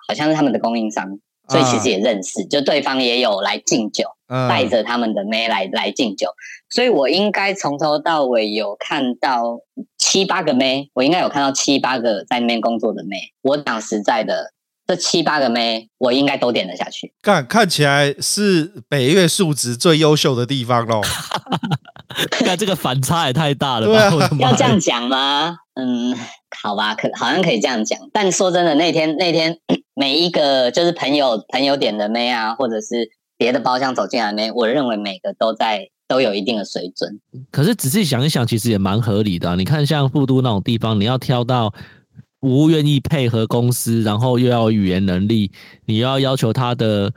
[0.08, 1.08] 好像是他们的供应商。
[1.50, 6.30] 所以其实也认识，就对方也有来敬酒，带着他们的妹来来敬酒，
[6.70, 9.60] 所以我应该从头到尾有看到
[9.98, 13.18] 七八个妹，我应该有看到七八个在那边工作的妹。
[13.41, 14.54] 我讲实在的，
[14.88, 17.14] 这七八个妹，我应该都点得下去。
[17.22, 21.02] 看看起来是北越素质最优秀的地方喽。
[22.46, 24.26] 那这个反差也太大了吧？
[24.26, 25.58] 啊、要这样讲吗？
[25.74, 26.16] 嗯，
[26.62, 28.00] 好吧，可好像可以这样讲。
[28.14, 29.58] 但说真的，那天那天
[29.96, 37.20] 每一个就是朋友朋友点的妹啊，或者是别的包厢走进来的妹，我认为每个都在都有一定的水准。
[37.52, 39.56] 可是仔细想一想，其实也蛮合理的。
[39.56, 41.74] 你看，像富都那种地方，你要挑到
[42.39, 45.52] 服务愿意配合公司，然后又要语言能力，
[45.86, 47.12] 你要要求他的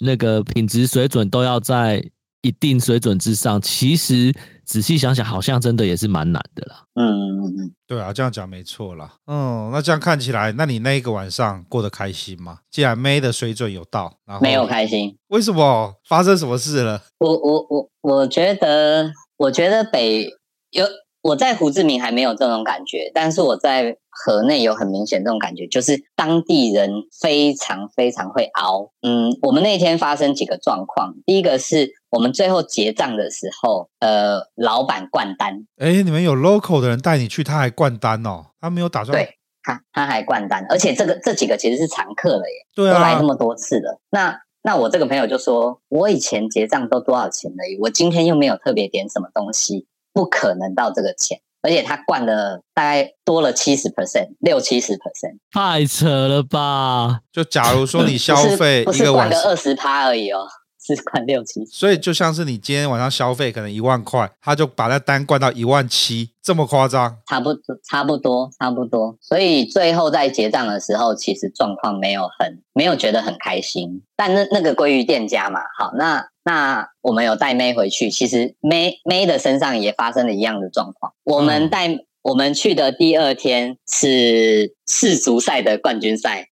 [0.00, 2.04] 那个品质水准都要在
[2.42, 4.34] 一定水准之上，其实
[4.64, 6.84] 仔细想想，好像真的也是蛮难的啦。
[6.94, 9.14] 嗯嗯嗯，对啊，这样讲没错啦。
[9.26, 12.58] 嗯，那这样看起来，那你那一个晚上过得开心吗？
[12.70, 15.94] 既然妹的水准有到，然后没有开心，为什么？
[16.08, 17.02] 发生什么事了？
[17.18, 20.28] 我我我我觉得，我觉得北
[20.70, 20.86] 有。
[21.24, 26.90] 我在胡志明还没有这种感觉，但是我在河内有很明显这种感觉，就是当地人
[27.20, 28.92] 非常非常会熬。
[29.00, 35.66] 嗯，我们那天发生几个状况，第一个是我们最后结账的时候，呃，老板灌单。
[35.78, 39.16] 哎，你们有 local 的人带你去，他还灌单哦，他没有打算。
[39.16, 44.00] 对，他他还灌单，而且这个这几个其实是常客了耶，对啊，都来那么多次了。
[44.10, 49.86] 那那我这个朋友就说，我以前结账都多少钱而已，我今天又没有特别点什么东西。
[50.14, 57.20] 不可能到这个钱，而且他灌了大概多了七十 percent，六七十 percent，太扯了吧？
[57.32, 60.46] 就假如说你消费不是灌个二十趴而已哦。
[60.84, 67.18] 是灌六七，所以就像是你今天晚上消费可能一万块，他就把那单灌到一万七，这么夸张？
[67.28, 69.16] 差不多，差不多，差不多。
[69.20, 74.02] 所以最后在结账的时候，其实状况没有很，没有觉得很开心。
[74.16, 81.12] 但那那个归于店家嘛，好，那那我们有带妹回去，其实妹妹的身上也发生了一样的状况。
[81.24, 81.88] 我们带。
[81.88, 86.46] 嗯我们去的第二天是世足赛的冠军赛，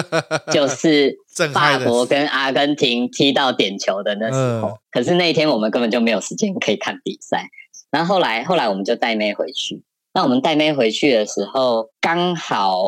[0.52, 1.16] 就是
[1.50, 4.76] 法国跟阿根廷踢到点球的那时候。
[4.90, 7.48] 可是那一天我们根本就没有时间可以看比赛。
[7.90, 9.82] 然后后来后来我们就带妹回去。
[10.16, 12.80] 那我们带妹回去的时候，刚好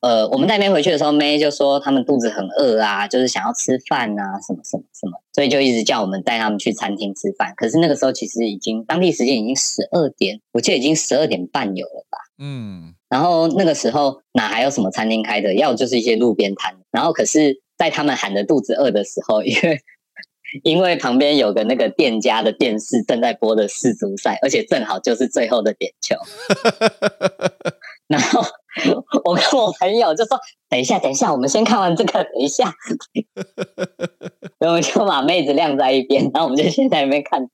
[0.00, 7.54] 呃，我们带妹回去的时候，妹就说他们肚子很饿啊，就是想要吃饭啊，什么什么什么，所以就一直叫我们带他们去餐厅吃饭。
[7.56, 12.18] 可是那个时候其实已经当地时间已经十二点，我记得已经十二点半有了吧？
[12.38, 12.94] 嗯。
[13.08, 15.54] 然后那个时候哪还有什么餐厅开的？
[15.54, 16.76] 要就是一些路边摊。
[16.90, 19.80] 然后可是，在他们喊着肚子饿的时候，因为。
[20.62, 26.16] 因为旁边有个那个店家的电视正在播的世足赛，而且正好就是最后的点球。
[28.06, 28.44] 然后
[29.24, 30.38] 我跟我朋友就说
[30.68, 32.74] ：“等一下，等一下，我们先看完这个，等一下。”
[34.60, 37.48] 然后我们就把妹子晾在一边，然后我们就先在那边看，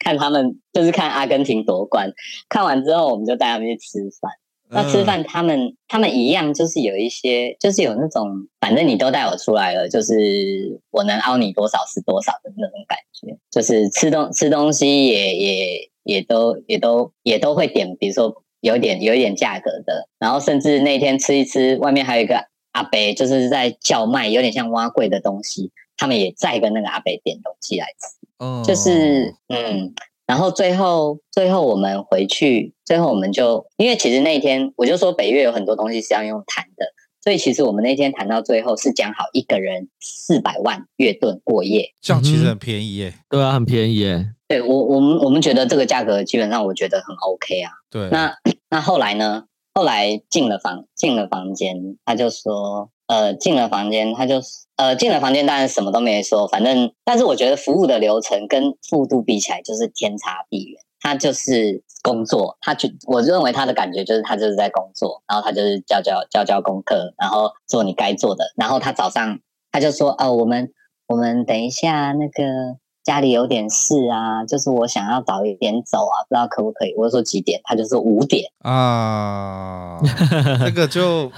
[0.00, 2.12] 看他们就是看阿根廷夺冠。
[2.48, 4.32] 看完之后，我们就带他们去吃饭。
[4.72, 13.36] 那吃饭，他们他们一样，就是有一些，就是有那种，反正你都带我出来了，就是我能凹你多少是多少的那种感觉。
[13.50, 29.94] 就是吃东吃东西也也也都也都也都会点，比如说有点有一点价格的，然后甚至那天吃一吃，外面还有一个阿伯，就是在叫卖，有点像挖贵的东西，他们也在跟那个阿伯点东西来吃，就是嗯。
[30.26, 36.86] 然后最后，最后我们回去，最后我们就因为其实那一天我就说北越有很多东西是要用谈的，
[37.22, 43.08] 所以其实我们那天谈到最后是讲好一个人四百万月盾过夜，这样其实很便宜耶。
[43.08, 44.26] 嗯、对啊，很便宜耶。
[44.48, 47.72] 对我，我们我们觉得这个价格基本上我觉得很 OK 啊。
[47.90, 48.34] 对，那
[48.70, 49.44] 那后来呢？
[49.74, 54.40] 后来进了房进了房间，他就说，呃，进了房间，他就
[54.76, 60.80] 呃进了房间，当然什么都没说，反正，但是我觉得服务的流程跟速度比起来就是天差地远。
[61.00, 69.40] 他就是工作，他就我认为他的感觉就是他就是在工作，然后他就是教教教教功课，然后做你该做的，然后他早上
[69.70, 70.72] 他就说，哦，我们
[71.08, 72.78] 我们等一下那个。
[73.04, 76.94] 家里有点事啊，就是我想要早一点走啊，不知道可不可以？
[76.96, 79.98] 我就说几点，他就说五点啊，
[80.64, 81.28] 这个就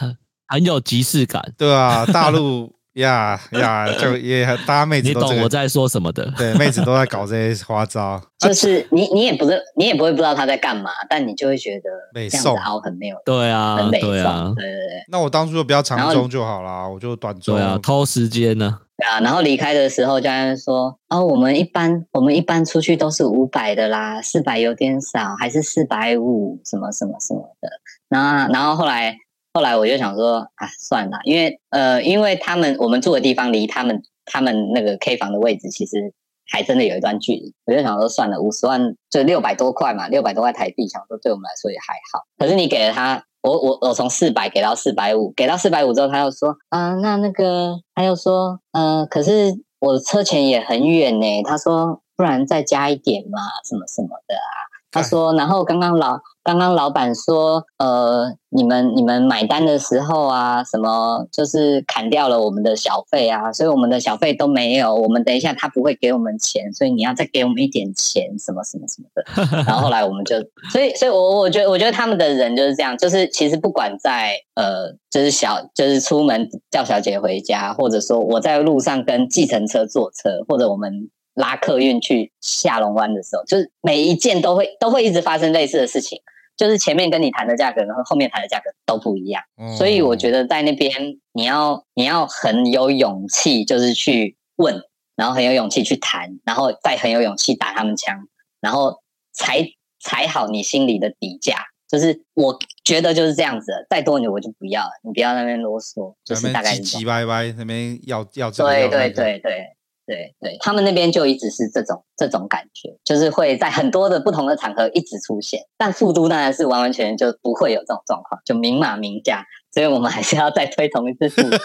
[0.48, 2.72] 很有即视感，对啊，大陆。
[2.94, 6.32] 呀呀，就也大家妹子你懂我在说什么的？
[6.36, 8.22] 对，妹子都在搞这些花招。
[8.38, 11.90] 就是你，你也不是，你也不会不知道他在干嘛，但你就会觉得
[12.30, 15.04] 这样子凹很没有，对啊，很美对啊，对对对。
[15.08, 17.56] 那我当初就不要长中就好啦，我就短中。
[17.56, 18.78] 对啊，偷时间呢。
[18.96, 27.68] 对啊，然后离开的时候，教练说：“哦，我们一般我们一般出去都是五百的啦，四百有点少，还是四百五，什么什么什么的。”
[28.08, 29.18] 然后，然后后来。
[29.54, 36.12] 后来我就想说，啊，算了，因为呃，因为他们我们住的地方离他们他们那个 K 房的位置其实
[36.50, 42.24] 还真的有一段距离，我就想说算了，五十万就六百多块嘛，六百多块台币，想说对我们来说也还好。
[42.36, 54.58] 可是你给了他，我我我从四百给到四百五，给到四百五之后，他又说，啊、那那个他又说，呃，可是我车钱也很远呢，他说不然再加一点嘛，什么什么的啊，
[54.94, 56.18] 他说，然后刚刚老。
[56.46, 64.94] 刚刚老板说，呃，你们你们买单的时候啊，什么就是砍掉了我们的小费啊，所以我们的小费都没有。
[64.94, 69.24] 我们等一下他不会给我们钱，所以你要再给我们一点钱，什么什么什么的。
[69.66, 70.36] 然后后来我们就，
[70.70, 81.08] 所以所以我我觉得我觉得他们的人就是这样，就是其实不管在呃，就是小就是出门叫小姐回家，或者说我在路上跟计程车坐车，或者我们。
[81.34, 86.20] 拉客运去下龙湾的时候，就是每一件都会都会一直发生类似的事情，
[86.56, 89.42] 就是前面跟你谈的价格，然后后面谈的价格都不一样。
[89.56, 94.80] 嗯、所以我觉得在那边你要你要很有勇气，就是去问，
[95.16, 98.28] 然后很有勇气去谈，然后再很有勇气打他们枪，
[98.60, 99.00] 然后
[99.32, 99.68] 才
[100.00, 101.66] 才好你心里的底价。
[101.86, 109.76] 就是我觉得就是这样子，再多你我就不要了，你不要那边啰嗦，就是大概唧唧歪歪那边要要这个，对对对对。
[110.06, 115.60] 对对，他们那边就一直是这种这种感觉，就是会在很多的不同的场合一直出现。
[115.78, 119.44] 但富都当然是完完全全就不会有这种状况，就明码明价。
[119.72, 121.58] 所以我们还是要再推同一次富都。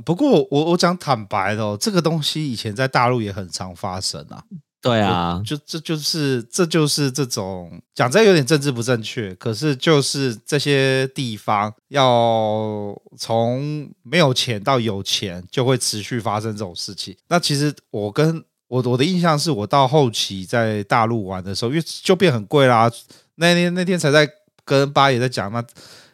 [0.06, 4.44] 不过我我讲坦白的哦，这个东西以前在大陆也很常发生啊。
[4.84, 17.16] 对啊，就这就是这就是这种讲这有点政治不正确，可是就是这些地方要从没有钱到有钱，就会持续发生这种事情。
[17.28, 22.92] 那其实我跟我我的印象是我到后期在大陆玩的时候，因为就变很贵啦。
[23.36, 24.28] 那天那天才在
[24.66, 25.64] 跟八爷在讲，那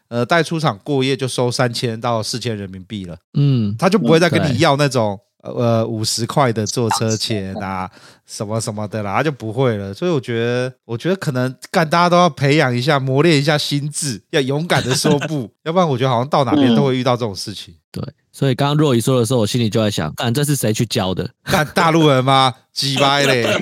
[0.07, 5.19] 呃带出场过夜就收三千到四千人民币了，嗯，他就不会再跟你要那种。
[5.43, 7.91] 呃，五十块的坐车钱啊，
[8.27, 9.95] 什么什么的啦，他就不会了。
[9.95, 17.75] 所以我觉得，我觉得可能干大家都要培养一下，磨练一下心智，要勇敢的说不， 要不然我觉得好像到哪边都会遇到这种事情。
[17.91, 21.29] 对，所以刚刚若仪说的时候，我心里就在想，干这是谁去教的？
[21.45, 22.55] 干大陆人吗？
[22.73, 23.45] 鸡掰嘞！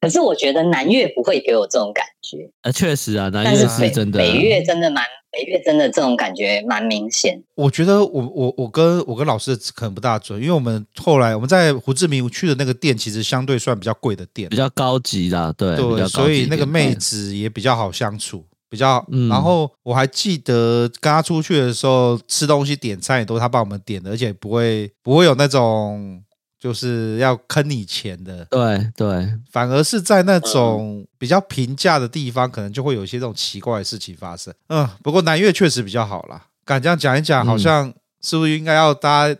[0.00, 2.50] 可是我觉得南越不会给我这种感觉。
[2.62, 5.02] 呃，确实啊，南越是真的，北越真的蛮。
[5.34, 7.42] 北越真的这种感觉蛮明显。
[7.54, 19.04] 我觉得我我我跟我跟老师可能不大准，因为我们后来我们在胡志明去的那个店，其实相对算比较贵的店，比较高级的，对对，所以那个妹子也比较好相处，比较。
[19.10, 26.23] 嗯、然后我还记得跟他出去的时候，吃东西点餐也都是他帮我们点的，而且不会不会有那种。
[26.64, 34.50] 就是要坑你钱的，对对，反而是在那种比较平价的地方，可能就会有一些这种奇怪的事情发生。
[34.70, 36.46] 嗯，不过南越确实比较好啦。
[36.64, 37.92] 敢这样讲一讲，好像
[38.22, 39.38] 是不是应该要大家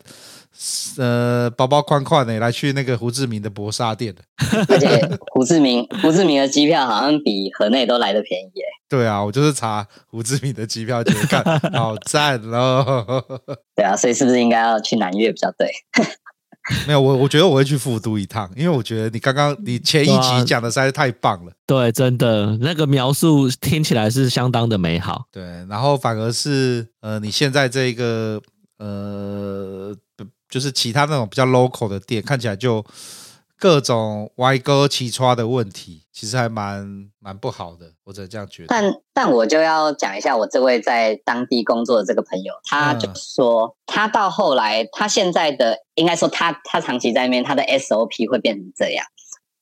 [0.99, 4.22] 呃包包宽宽的来去那个胡志明的薄纱店的？
[4.68, 8.64] 而且胡志明胡志明的机票好像比河内都来的便宜耶。
[8.87, 13.25] 对啊，我就是查胡志明的机票，觉得看好赞哦。
[13.75, 15.66] 对啊，所以是不是应该要去南越比较对？
[16.87, 21.53] 没有我，我觉得我会去复都一趟，因为我觉得你刚刚你前一集讲的实在是太棒了。
[21.67, 25.27] 对，真的那个描述听起来是相当的美好。
[25.31, 28.41] 对，然后反而是呃，你现在这个
[28.79, 29.95] 呃，
[30.49, 32.85] 就是其他那种比较 local 的店，看起来就
[33.59, 38.68] 各种歪哥起穿的问题，其实还蛮蛮不好的，我只能这样觉得。
[38.68, 49.07] 但但我就要讲一下我这位在当地工作的这个朋友，他就说，嗯、他到后来，他现在的应该说他他长期在那边，他的 SOP 会变成这样。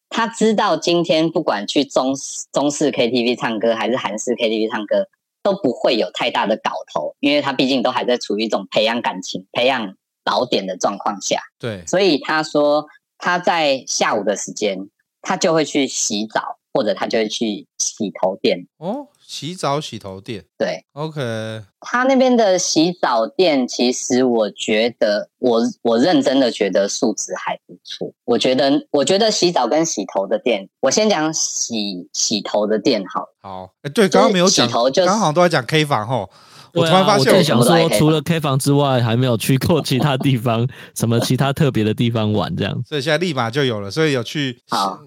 [0.09, 2.15] 他知道今天不管去中
[2.53, 5.09] 中式 KTV 唱歌还是韩式 KTV 唱歌，
[5.43, 11.41] 都不会有太大的搞头，因为他毕竟都还在处于一种培养感情、培养老点的状况下。
[11.59, 12.87] 对，所以他说
[13.23, 14.89] 他在下午的时间，
[15.23, 18.67] 他就会去洗澡，或者他就会去洗头店。
[18.79, 19.07] 哦。
[19.25, 21.63] 洗澡洗头店，对，OK。
[21.81, 28.13] 他那边的洗澡店，其实我觉得，我我认真的觉得素质还不错。
[28.27, 33.29] 我觉得，我觉得洗澡跟洗头的店，我先讲洗洗头的店好了。
[33.41, 36.29] 好，哎，对，刚刚没有讲，洗头就是、刚好都在讲 K 房吼。
[36.75, 42.83] 我突然发现，我在想说，除了 K 房之外，还没有去过其他地方，什么其他特别的地方玩这样。
[42.87, 44.59] 所以现在立马就有了，所以有去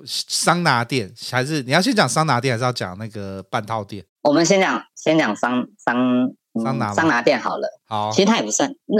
[0.06, 4.04] 桑拿店，还是你要先讲桑拿店，还是要讲那个半套店？
[4.22, 5.98] 我们先讲先讲桑桑
[6.64, 7.68] 桑拿桑拿店好了。
[7.88, 8.98] 好，其实它也不算那。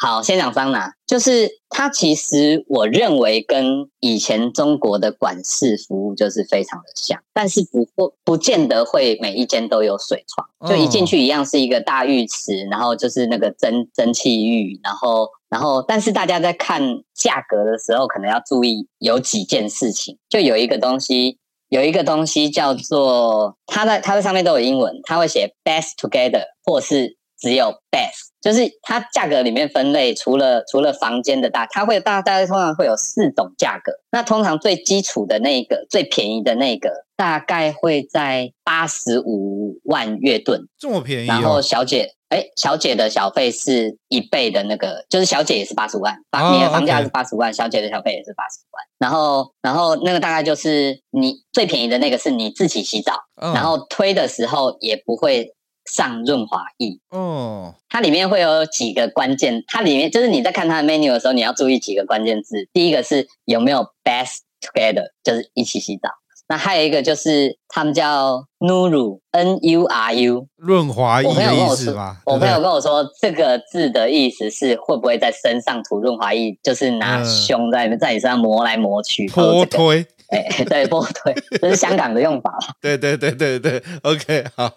[0.00, 16.80] 好，先讲桑拿，就是它其实我认为跟以前中国的管事服务就是非常的像，但是不不不见得会每一间都有水床，就一进去一样是一个大浴池，然后就是那个蒸蒸汽浴，然后然后但是大家在看
[17.12, 28.32] 价格的时候，可能要注意有几件事情，就有一个东西，有一个东西叫做它在它在上面都有英文，它会写 best together 或是只有 best。
[28.40, 33.92] 就是它价格里面分类，除了除了房间的大，它会大大概通常会有四种价格。
[34.10, 41.32] 那通常最基础的那个最便宜的那个，大概会在八十五万越盾，这么便宜、哦。
[41.32, 48.84] 然后小姐，哎，小姐的小费是一倍的那个，就是小姐也是八十万，房、哦、你的房价是八十万，okay、小姐的小费也是八十万。
[48.98, 55.54] 然后然后那个大概就是你最便宜的那个是你自己洗澡，哦、然后推的时候也不会。
[55.84, 62.68] 上润滑液哦，它里面会有几个关键，它里面就是你在看它的 menu 的时候，你要注意几个关键字。
[62.72, 66.08] 第一个是有没有 best together，就是一起洗澡。
[66.46, 72.18] 那还有一个就是他们叫 Nuru N U R U 润滑液的意思吗？
[72.26, 80.06] 我朋友跟我说，这个字的意思是会不会在身上涂润滑液，就是拿胸在在你身上磨来磨去，拖推。
[80.30, 82.52] 哎，对，波推，这是香港的用法。
[82.80, 84.70] 对对对对对，OK，好，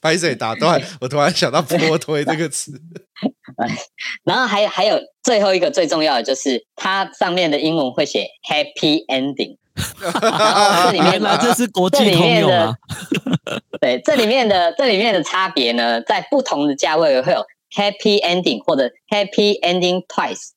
[0.00, 2.72] 拍水打断，我突然想到波推这个词。
[4.24, 9.56] 然后还还有最后一个最重要的就是，它上面的英文会写 Happy Ending。
[10.84, 12.74] 这里面呢， 这是国际通用啊。
[13.80, 20.50] 对，这里面的这里面的差别呢，在不同的价位会有 Happy Ending 或者 Happy Ending Twice。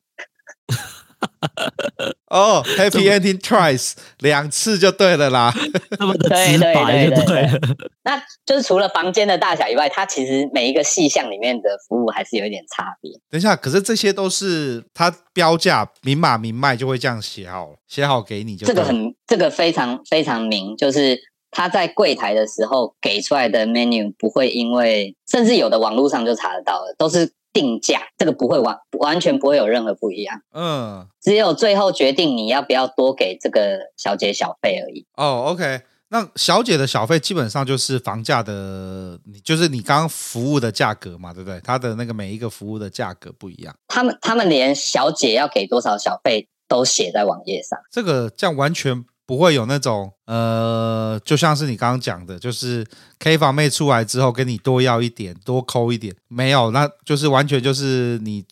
[2.29, 5.53] 哦、 oh,，Happy Ending twice，两次就对了啦。
[5.99, 7.59] 那么的直白就对了。
[8.03, 13.11] 那就是除了房间的大小以外，它其实每一个细项里面的服务还是有一点差别。
[13.29, 18.67] 等一下，可是这些都是它标价明码明卖就会这样写好，写好给你就。
[18.67, 21.17] 这个很，这个非常非常明，就是
[21.51, 27.33] 他在柜台的时候给出来的 menu 不会因为，甚至有的网络上就查得到了，都是。
[27.55, 35.05] 定价这个不会完完全不会有任何不一样，嗯，只有最后决定你要不要多给这个小姐小费而已。
[35.15, 35.79] 哦，OK，
[36.09, 41.57] 那小姐的小费基本上就是房价的，就是你刚刚服务的价格嘛，对不对？
[41.61, 43.73] 他的那个每一个服务的价格不一样。
[43.87, 49.05] 他们他们连小姐要给多少小费都写在网页上，这个这样完全。
[49.25, 52.85] 不会有那种呃，就像是你刚刚讲的，就是
[53.19, 58.45] K 房妹出来之后跟你多要一点，多抠一点，没有，那就是完全就是你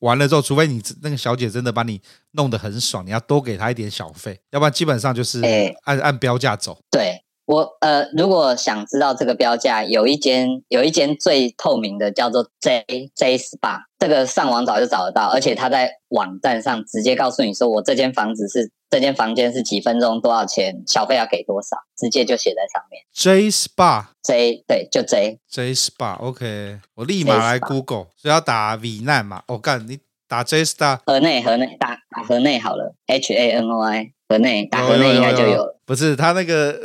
[0.00, 2.00] 完了之后，除非你那个小姐真的把你
[2.32, 5.42] 弄得很爽，你要多给她一点小费，要不然基本上就是
[5.84, 6.78] 按按标价走。
[6.90, 7.22] 对。
[7.48, 12.84] 我呃，如果想知道这个标价，有一间有一间最透明的叫做 J
[13.14, 23.02] J Spa，这个上网找就找得到，而且他在网站上直接告诉你说，我这间房子是这间房间是几分钟多少钱，小费要给多少，直接就写在上面。
[23.14, 33.80] J Spa J 对，就 J J Spa，OK，我立马来 Google，所以要打 V 难嘛，我、哦、干你打 J Spa 河内河内打打河内好了，H A N O
[33.80, 36.78] I 河内打河内应该就有了，不是他那个。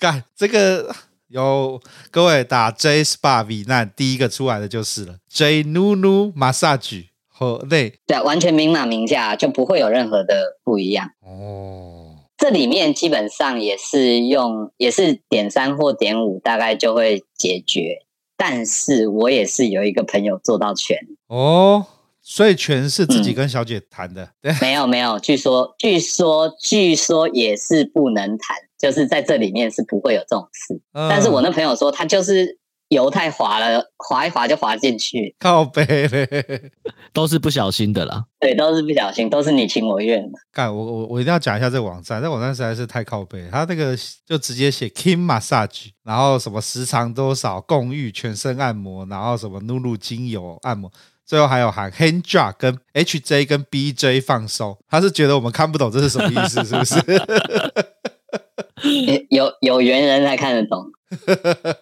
[0.00, 0.92] 干这个
[1.28, 1.80] 有
[2.10, 5.18] 各位打 J Spa 避难，第一个出来的就是了。
[5.28, 8.00] J Nunu Massage 和内。
[8.06, 11.10] 对啊，完全明码明价，就不会有任何的不一样。
[11.20, 12.16] 哦。
[12.38, 17.98] 这里面基本上也是用，也是点三或点五，大概就会解决。
[18.34, 20.96] 但是我也是有一个朋友做到全。
[21.26, 21.84] 哦，
[22.22, 30.80] 所以全是自己跟小姐谈的，对，没有没有，据说据说据说也是不能谈，就是在这里面是不会有这种事。
[30.92, 32.58] 嗯但是我那朋友说他就是
[32.88, 36.72] 油太滑了，滑一滑就滑进去，靠背嘞，
[37.14, 38.24] 都是不小心的啦。
[38.40, 40.38] 对，都是不小心，都是你情我愿的。
[40.52, 50.90] 干我我我一定要讲一下这个网站，这个网站实在是太靠背，他那个就直接写 King Massage，然后什么时长多少，共浴全身按摩，然后什么露露精油按摩。
[51.24, 56.94] 最后还有喊 hand job 跟 HJ 跟 BJ 放松，他是觉得我们看不懂这是什么意思，是不是？
[59.30, 60.90] 有有缘人才看得懂。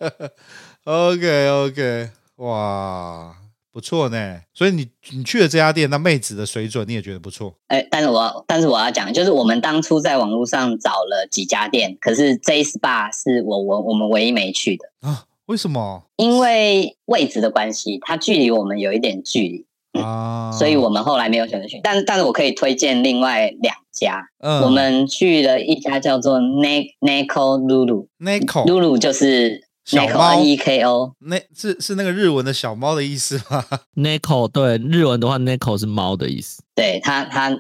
[0.84, 3.34] OK OK，哇，
[3.72, 4.40] 不错呢。
[4.55, 7.55] 所以你你去了这家店，那妹子的水准你也觉得不错？
[7.68, 14.90] 哎，但是我要但是我要讲，就是我们当初在网络上找了几家店，可是 J Spa 是我我我们唯一没去的。
[15.01, 15.24] 啊？
[15.46, 19.64] 为什么因为位置的关系，它距离我们有一点距离。
[20.03, 20.51] 啊？
[20.53, 24.22] 所以我们后来没有选择去，但但是我可以推荐另外两家。
[24.40, 33.64] 嗯我们去了一家叫做 Ne Neko Lulu，Lulu Neko 就是小 Neko 猫 N E K O，那是是那个日文的小猫的意思吗？
[33.96, 36.62] Neko 对日文的话，Neko 是猫的意思。
[36.76, 37.51] 对他他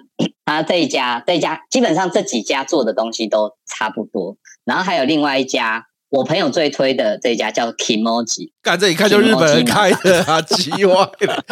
[0.44, 11.44] 他这一家这一家基本上这几家做的东西都差不多，然后还有另外一家我朋友最推的这一家叫 Kimoji，看这一看就日本人开的啊，奇怪了。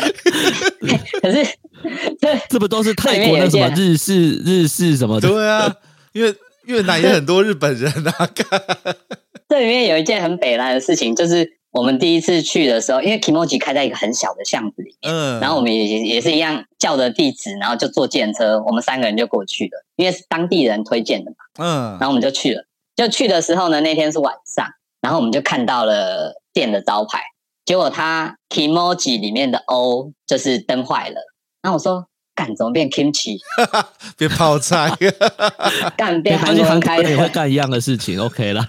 [1.21, 1.45] 可是
[2.19, 5.29] 这这不都是泰国那什么日式日式什么的？
[5.29, 5.75] 对啊，
[6.13, 6.35] 因为
[6.65, 8.63] 越南也很多日本人啊，干
[9.49, 22.65] 这里面有一件很北烂的事情，就是我们第一次去的时候，因为 Kimoji 开在一个很小的巷子里面，嗯，然后我们也也是一样叫的地址，然后就坐电车，我们三个人就过去了，因为是当地人推荐的嘛，嗯然后我们就去了。
[22.97, 24.67] 就去的时候呢，那天是晚上，
[25.03, 27.21] 然后我们就看到了店的招牌，
[27.65, 31.21] 结果它 Kimoji 里面的 O 就是灯坏了，
[31.63, 33.39] 然后我说干怎么变 Kimchi，
[34.17, 34.91] 变泡菜，
[35.97, 38.69] 干变 韩国人开也会，干一样的事情，OK 啦。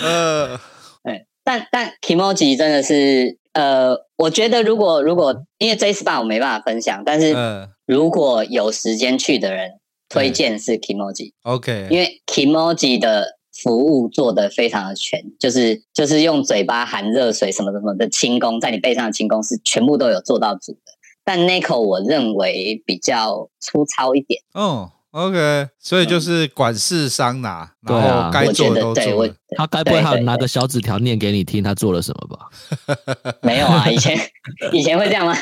[0.00, 0.58] 呃，
[1.02, 7.70] 对，但但 Kimoji 真的是呃，我觉得如果如果因为 J Spa 我没办法分享，但是嗯。
[7.86, 9.77] 如果有时间去的人，
[10.08, 11.32] 推荐是 Kimoji。
[11.42, 20.92] ，OK，因为 Kimoji 的服务做得非常的全，就是就是用嘴巴含热水什么什么的轻功，在你背上的轻功是全部都有做到足的。
[21.24, 29.34] 但 Nico 我认为比较粗糙一点，哦，OK，所以就是管事桑拿，对啊然后该做的都做了。
[29.56, 33.34] 他该不会还有拿个小纸条念给你听他做了什么吧？
[33.42, 33.88] 没有啊？
[33.88, 34.18] 以前
[34.72, 35.34] 以前会这样吗？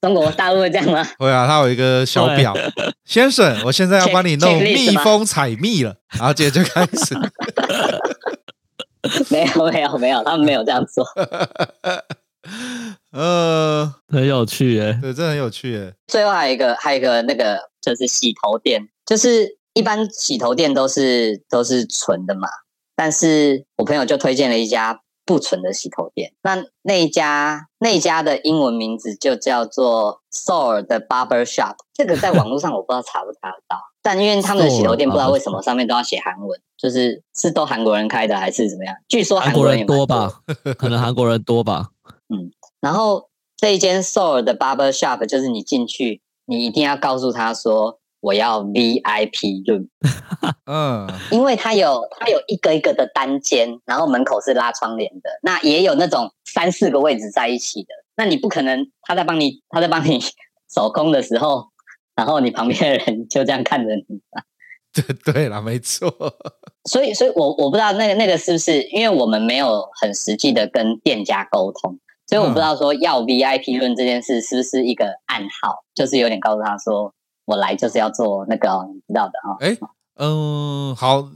[0.00, 1.06] 中国大陆会这样吗？
[1.18, 2.56] 会啊，他有一个小表，
[3.04, 7.14] 先生，我现在要 帮你弄蜜蜂采蜜了，然后接着就开始。
[9.30, 11.06] 没有没有没有，他们没有这样做。
[13.12, 15.94] 呃，很有趣耶、对，这很有趣耶。
[16.06, 22.48] 最后还有一个，还有一个那个就是洗头店，就是一般洗头店都是都是纯的嘛，
[22.94, 26.32] 但是我朋友就推荐了一家不纯的洗头店。
[26.42, 38.94] 那那一家那一家的英文名字就叫做 Soul 的 Barber Shop，这个在网络上我不知道查不查得到，但因为他们的洗头店不知道为什么上面都要写韩文，就是是都韩国人开的还是怎么样？
[39.08, 40.40] 据说韩国人多吧？
[40.78, 41.88] 可能韩国人多吧。
[42.32, 49.88] 嗯然后这一间 Soul 的 Barber Shop 就是你进去，你一定要告诉他说我要 VIP room，
[50.66, 60.20] 嗯，因为它有它有一个一个的单间，然后门口是拉窗帘的，那也有那种三四个位置在一起的，那你不可能他在帮你他在帮你
[60.72, 61.68] 手工的时候，
[62.14, 64.04] 然后你旁边的人就这样看着你。
[64.92, 66.12] 对对了，没错。
[66.84, 71.96] 所以，所以我我不知道那个那个是不是，因为我们没有很实际的跟店家沟通，
[72.26, 77.14] 所以我不知道说要 VIP 论这件事是不是一个暗号，就是有点告诉他说
[77.50, 79.56] 我来就是要做那个、哦、你知道的哈、哦。
[79.58, 79.76] 哎，
[80.18, 81.28] 嗯，好，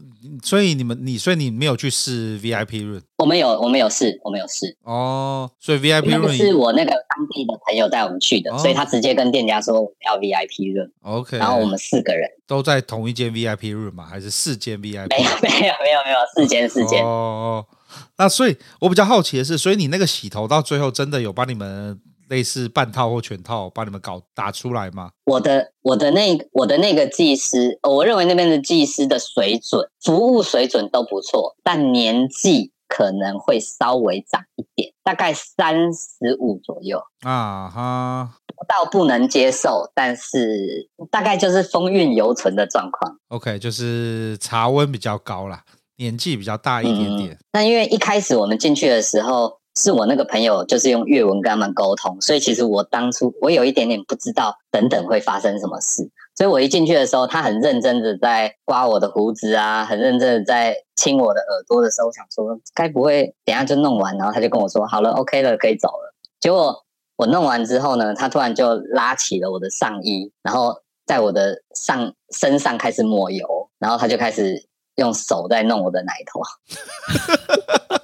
[0.45, 14.07] 所以你们你所以你没有去试 VIP room 我们有我们有试，我们有试，哦，所以 VIP 那个 room 是我那个当地的朋友带我们去的，哦所以他直接跟店家说我们要 VIP 论，OK，然后我们四个人，都在同一间 VIP room 吗？
[14.07, 15.09] 还是四间 VIP？
[15.09, 17.05] 没有没有没有没有四间四间。
[17.05, 17.67] 哦，
[18.19, 21.99] 那所以我比较好奇的是，所以你那个洗头到最后真的有帮你们
[22.35, 25.13] 类似半套或全套帮你们搞打出来吗？
[25.25, 38.35] 我的我的那我的那个技师，我认为那边的技师的水准、服务水准都不错，但年纪可能会稍微长一点，大概三十五左右，啊哈
[38.67, 43.17] 到不能接受，但是大概就是风韵犹存的状况。
[43.29, 45.63] ，OK，就是茶温比较高啦，
[45.99, 47.39] 年纪比较大一点点。
[47.53, 66.15] 那因为一开始我们进去的时候，是我那个朋友就是用粤文跟他们沟通，所以其实我当初我有一点点不知道等等会发生什么事，所以我一进去的时候，他很认真的在刮我的胡子啊，很认真的在亲我的耳朵的时候，我想说该不会等下就弄完，然后他就跟我说好了，OK 了，可以走了。
[66.41, 66.85] 结果
[67.17, 74.69] 我弄完之后呢，他突然就拉起了我的上衣，然后在我的上身上开始抹油，然后他就开始。
[74.97, 76.41] 用手在弄我的奶头，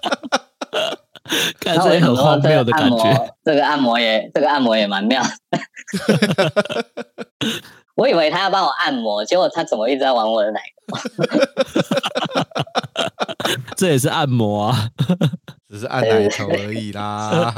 [1.60, 3.34] 看这很荒谬的感觉。
[3.44, 5.22] 这个按摩也，这个按摩也蛮妙。
[7.96, 10.96] 我以为他要帮我按摩，结果他怎么一直在玩我的奶头？
[13.76, 14.88] 这也是按摩啊，
[15.68, 17.52] 只是按奶头而已啦。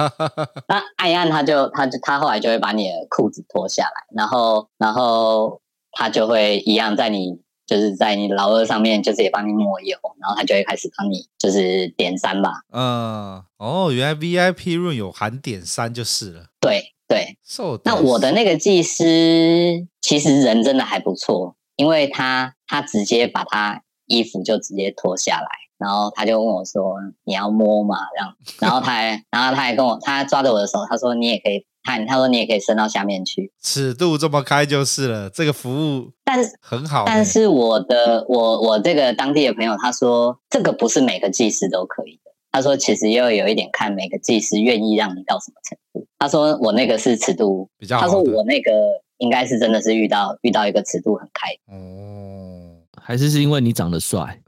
[0.69, 5.61] 那按一按，他就他就他后来就会把你的裤子脱下来，然后然后
[5.93, 7.41] 他就会一样在你。
[7.67, 12.63] 就是在你老二上面，就是也帮你抹油，然后他就会开始帮你就是点三吧。
[12.73, 16.47] 嗯，哦，原来 VIP room 有含点三就是了。
[16.61, 25.49] 对对，so, 那我的那个技师其实人真的还不错，因为他他直接把他衣服就直接脱下来，
[25.83, 26.95] 然后他就问我说
[27.27, 35.29] ：“你要摸吗？”这样，然后他还 然后他还跟我，他抓着我的手，他说：“你也可以。”他他说你也可以伸到下面去，尺度这么开就是了。
[35.29, 42.31] 这个服务但是很好，但是我的我我这个当地的朋友他说这个不是每个技师都可以的。
[42.53, 46.07] 他说其实又有一点看每个技师愿意让你到什么程度。
[46.21, 48.71] 他说我那个是尺度比较好，他说我那个
[49.19, 51.49] 应该是真的是遇到遇到一个尺度很开。
[51.67, 52.22] 哦，
[53.13, 54.41] 还是是因为你长得帅，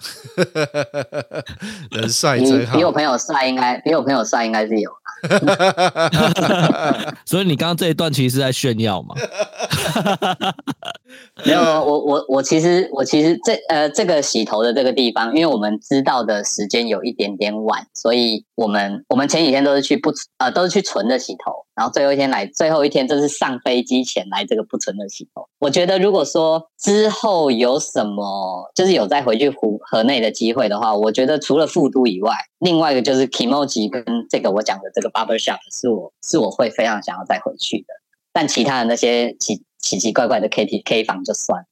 [1.92, 2.78] 人帅真好。
[2.78, 4.90] 比我朋友帅应该比我朋友帅应该是有。
[7.26, 9.14] 所以你刚刚这一段其实是在炫耀嘛？
[11.44, 25.48] 没有，我我我其实我其实这呃这个洗头的这个地方，因为我们知道的时间有一点点晚，所以我们我们前几天都是去不呃都是去纯的洗头，然后最后一天来最后一天就是上飞机前来这个不存的系统。
[25.58, 35.14] 我觉得如果说之后有什么就是有再回去湖河内的机会的话，我觉得除了富都以外，另外一个就是 Kimoji 跟这个我讲的这个。
[35.14, 37.94] Barbershop 是我是我会非常想要再回去的，
[38.32, 41.66] 但其他的那些奇奇奇怪怪的 K T K 房就算了。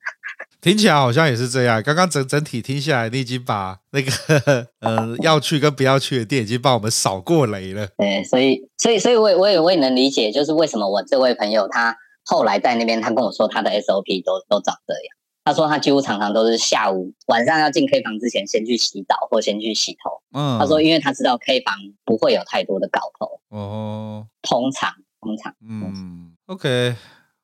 [0.62, 1.82] 听起来好像也是这样。
[1.82, 7.88] 刚刚整整体听下来，你已经把那个 呃要去跟不要去的店已经帮我们扫过雷了。
[7.98, 15.02] 对，所以所以所以我也我也我也能理解，就是为什么我这位朋友他后来在那边，他跟我说他的 S O P 都都长这样。
[15.44, 20.22] 他说他几乎常常都是下午晚上要进 K 房之前先去洗澡或先去洗头。
[20.32, 23.40] 嗯，他说因为他知道 K 房不会有太多的搞头。
[23.48, 25.52] 哦，通常通常。
[25.68, 26.94] 嗯，OK，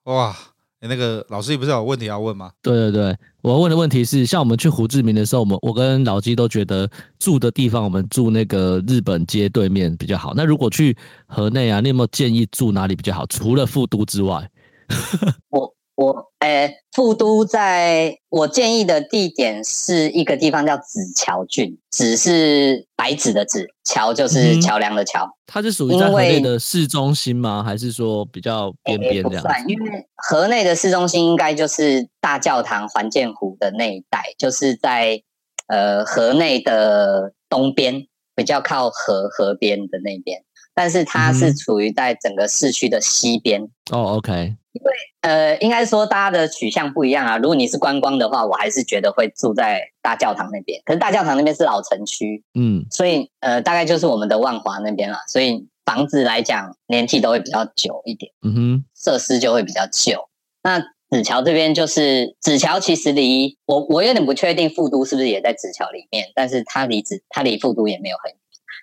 [0.05, 2.51] 哇，你那个老师，你不是有问题要问吗？
[2.62, 10.35] 对对对，我要问的问题是，像我们去胡志明的时候，我们我跟老鸡都觉得住的地方，我们住那个日本街对面比较好。
[10.37, 13.26] 那如果去河内啊，你有没有建议住哪里比较好？
[13.26, 14.49] 除了富都之外，
[15.51, 15.78] 我。
[15.99, 25.24] 我诶、欸，富都在我建议的地点是一个地方叫紫桥郡，紫是白纸的紫，桥就是桥梁的桥。
[25.24, 27.64] 嗯、它是属于在河内的市中心吗？
[27.64, 29.49] 还是说比较边边这样、欸？
[29.49, 35.20] 不算，因为河内的市中心应该就是大教堂、环建湖的那一带，就是在
[35.66, 40.44] 呃河内的东边，比较靠河河边的那边。
[40.74, 43.64] 但是它是处于在整个市区的西边。
[43.90, 44.55] 哦，OK。
[44.73, 44.93] 因为
[45.23, 47.39] 呃，应该说大家的取向不一样啊。
[47.39, 50.81] 如果你是观光的话，我还是觉得会住在大教堂那边。
[50.85, 55.19] 可是大教堂那边是老城区，嗯，所以呃，大概就是我们的万华那边了。
[55.29, 60.29] 所以房子来讲，年纪都会比较久一点，嗯哼，设施就会比较旧。
[60.62, 68.39] 那紫桥这边就是紫桥，其实离我我有点不确定富都是不是也在紫桥里面，但是它离紫它离富都也没有很远。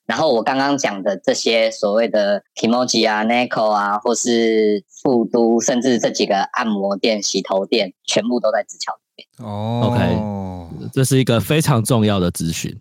[0.06, 9.50] 然后我刚刚讲的这些所谓的 Kimoji 啊、Neko 啊，或是富都，甚至这几个按摩店、洗头店，全部都在子桥这边。
[9.50, 12.76] 哦，OK，这是一个非常重要的资讯，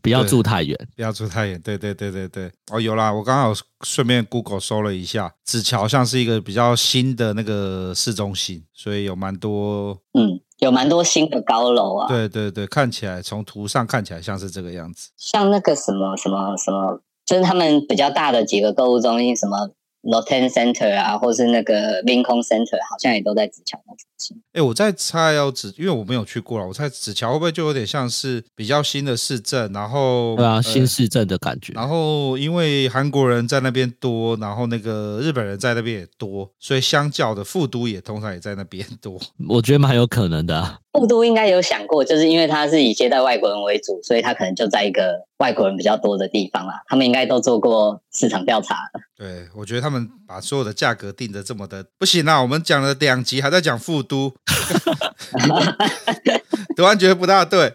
[0.00, 1.60] 不要住太远，不要住太远。
[1.60, 2.50] 对对对对对。
[2.72, 10.40] 哦，有啦，我刚刚有顺便 Google 搜了一下，紫桥像是一个比较新的那个市中心，所以有蛮多嗯。
[10.60, 15.10] 有蛮多新的高楼啊，对对对，看起来从图上看起来像是这个样子。
[15.16, 19.70] 像那个什么什么什么，就是他们比较大的几个购物中心，什么
[20.02, 24.40] Lotte Center 啊，或是那个 Lincoln Center，好像也都在紫桥那附近。
[24.52, 31.72] 哎，我在猜哦，紫，因为我没有去过了，我猜紫桥会不会就有点像是比较新的市镇，然后对啊，新市镇的感觉。
[31.74, 39.20] 然后因为韩国人在那边多，然后那个日本人在那边也多，所以相较的副都也通常也在那边多。
[39.48, 40.78] 我觉得蛮有可能的啊。
[40.92, 46.82] 富都应该有想过，就是因为他是以接待外国人为主，所以他可能就在一个外国人比较多的地方啦。
[46.86, 49.00] 他们应该都做过市场调查了。
[49.16, 52.42] 对，我觉得他们把所有的价格定的这么的不行啊！
[52.42, 54.34] 我们讲了两集还在讲富都，
[56.76, 57.72] 突然觉得不大对。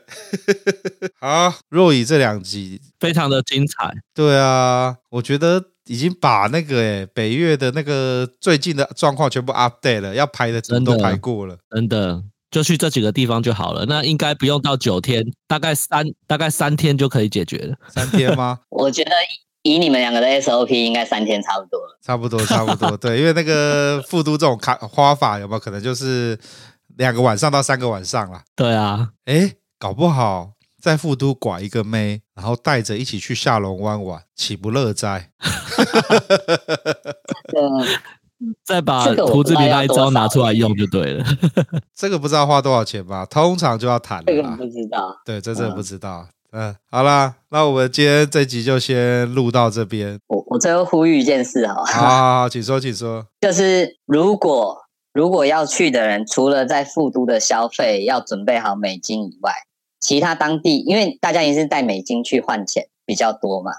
[1.21, 3.93] 好，若以这两集非常的精彩。
[4.13, 12.21] 对啊，我觉得已经把那个诶北越的那个最近的状况全部 update 了，要排的真的都排过了，真的。
[12.55, 17.75] 就去这几个地方就好了，那应该不用到九天，大概三大概三天就可以解决了。
[17.89, 18.59] 三天吗？
[18.71, 19.11] 我觉得
[19.63, 21.99] 以，你们两个的 SOP，应该三天差不多了。
[22.01, 22.95] 差不多，差不多。
[22.95, 26.39] 对，因为那个富都这种卡花法有没有可能就是
[26.95, 28.41] 两个晚上到三个晚上啦？
[28.55, 30.51] 对啊，哎，搞不好
[30.81, 35.31] 在富都拐一个妹，然后带着一起去下龙湾玩，岂不乐哉？
[38.45, 38.75] 对。
[38.75, 41.25] 再把图资里那一招拿出来用就对了。
[41.95, 43.25] 这个不知道花多少钱吧？
[43.25, 44.23] 通常就要谈了。
[44.27, 45.15] 这个不知道。
[45.25, 46.27] 对，这真的不知道。
[46.51, 50.17] 嗯，嗯，好啦，那我们今天这集就先录到这边。
[50.27, 51.73] 我我最后呼吁一件事哈。
[51.85, 53.27] 好好好，请说，请说。
[53.41, 54.77] 就是如果
[55.13, 59.51] 如果要去的人，除了在富都的消费要准备好美金以外，
[59.99, 63.71] 其他当地因为大家也是带美金去换钱比较多嘛，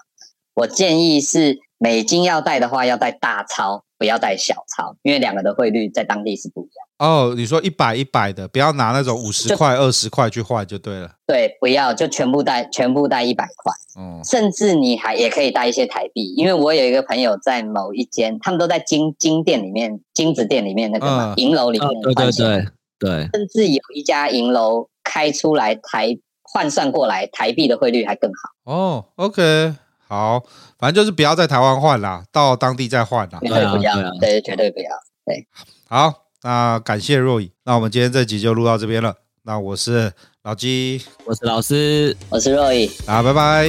[0.54, 3.84] 我建议是美金要带的话，要带大钞。
[3.98, 6.86] 不要带小钞，因为两个的汇率在当地是不一样。
[6.98, 11.10] 哦，你说一百一百的，不要拿那种五十块、二十块去换就对了。
[11.26, 13.72] 对，不要就全部带，全部带一百块。
[13.98, 22.00] 嗯，甚至你还也可以带一些台币，因为我有一个朋友在某一间，他们都在金金店里面、金子店里面那个嘛银楼里面、嗯。
[22.02, 22.66] 对对对
[22.98, 23.28] 对。
[23.32, 28.72] 甚至有一家银楼开出来台换算过来台币的汇率还更好。
[28.72, 29.74] 哦，OK。
[30.08, 30.44] 好，
[30.78, 33.38] 反正就是不要在台湾换啦，到当地再换啦。
[33.40, 34.90] 绝对不要，对，绝对不要。
[35.24, 35.46] 对，
[35.88, 36.12] 好，
[36.42, 39.14] 那感谢若雨，那我们今天这集就录到这边了。
[39.42, 40.12] 那我是
[40.42, 43.68] 老鸡，我是老师，我是若雨，好，拜拜，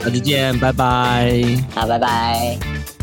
[0.00, 1.30] 下次见，拜拜，
[1.74, 2.97] 好，拜拜。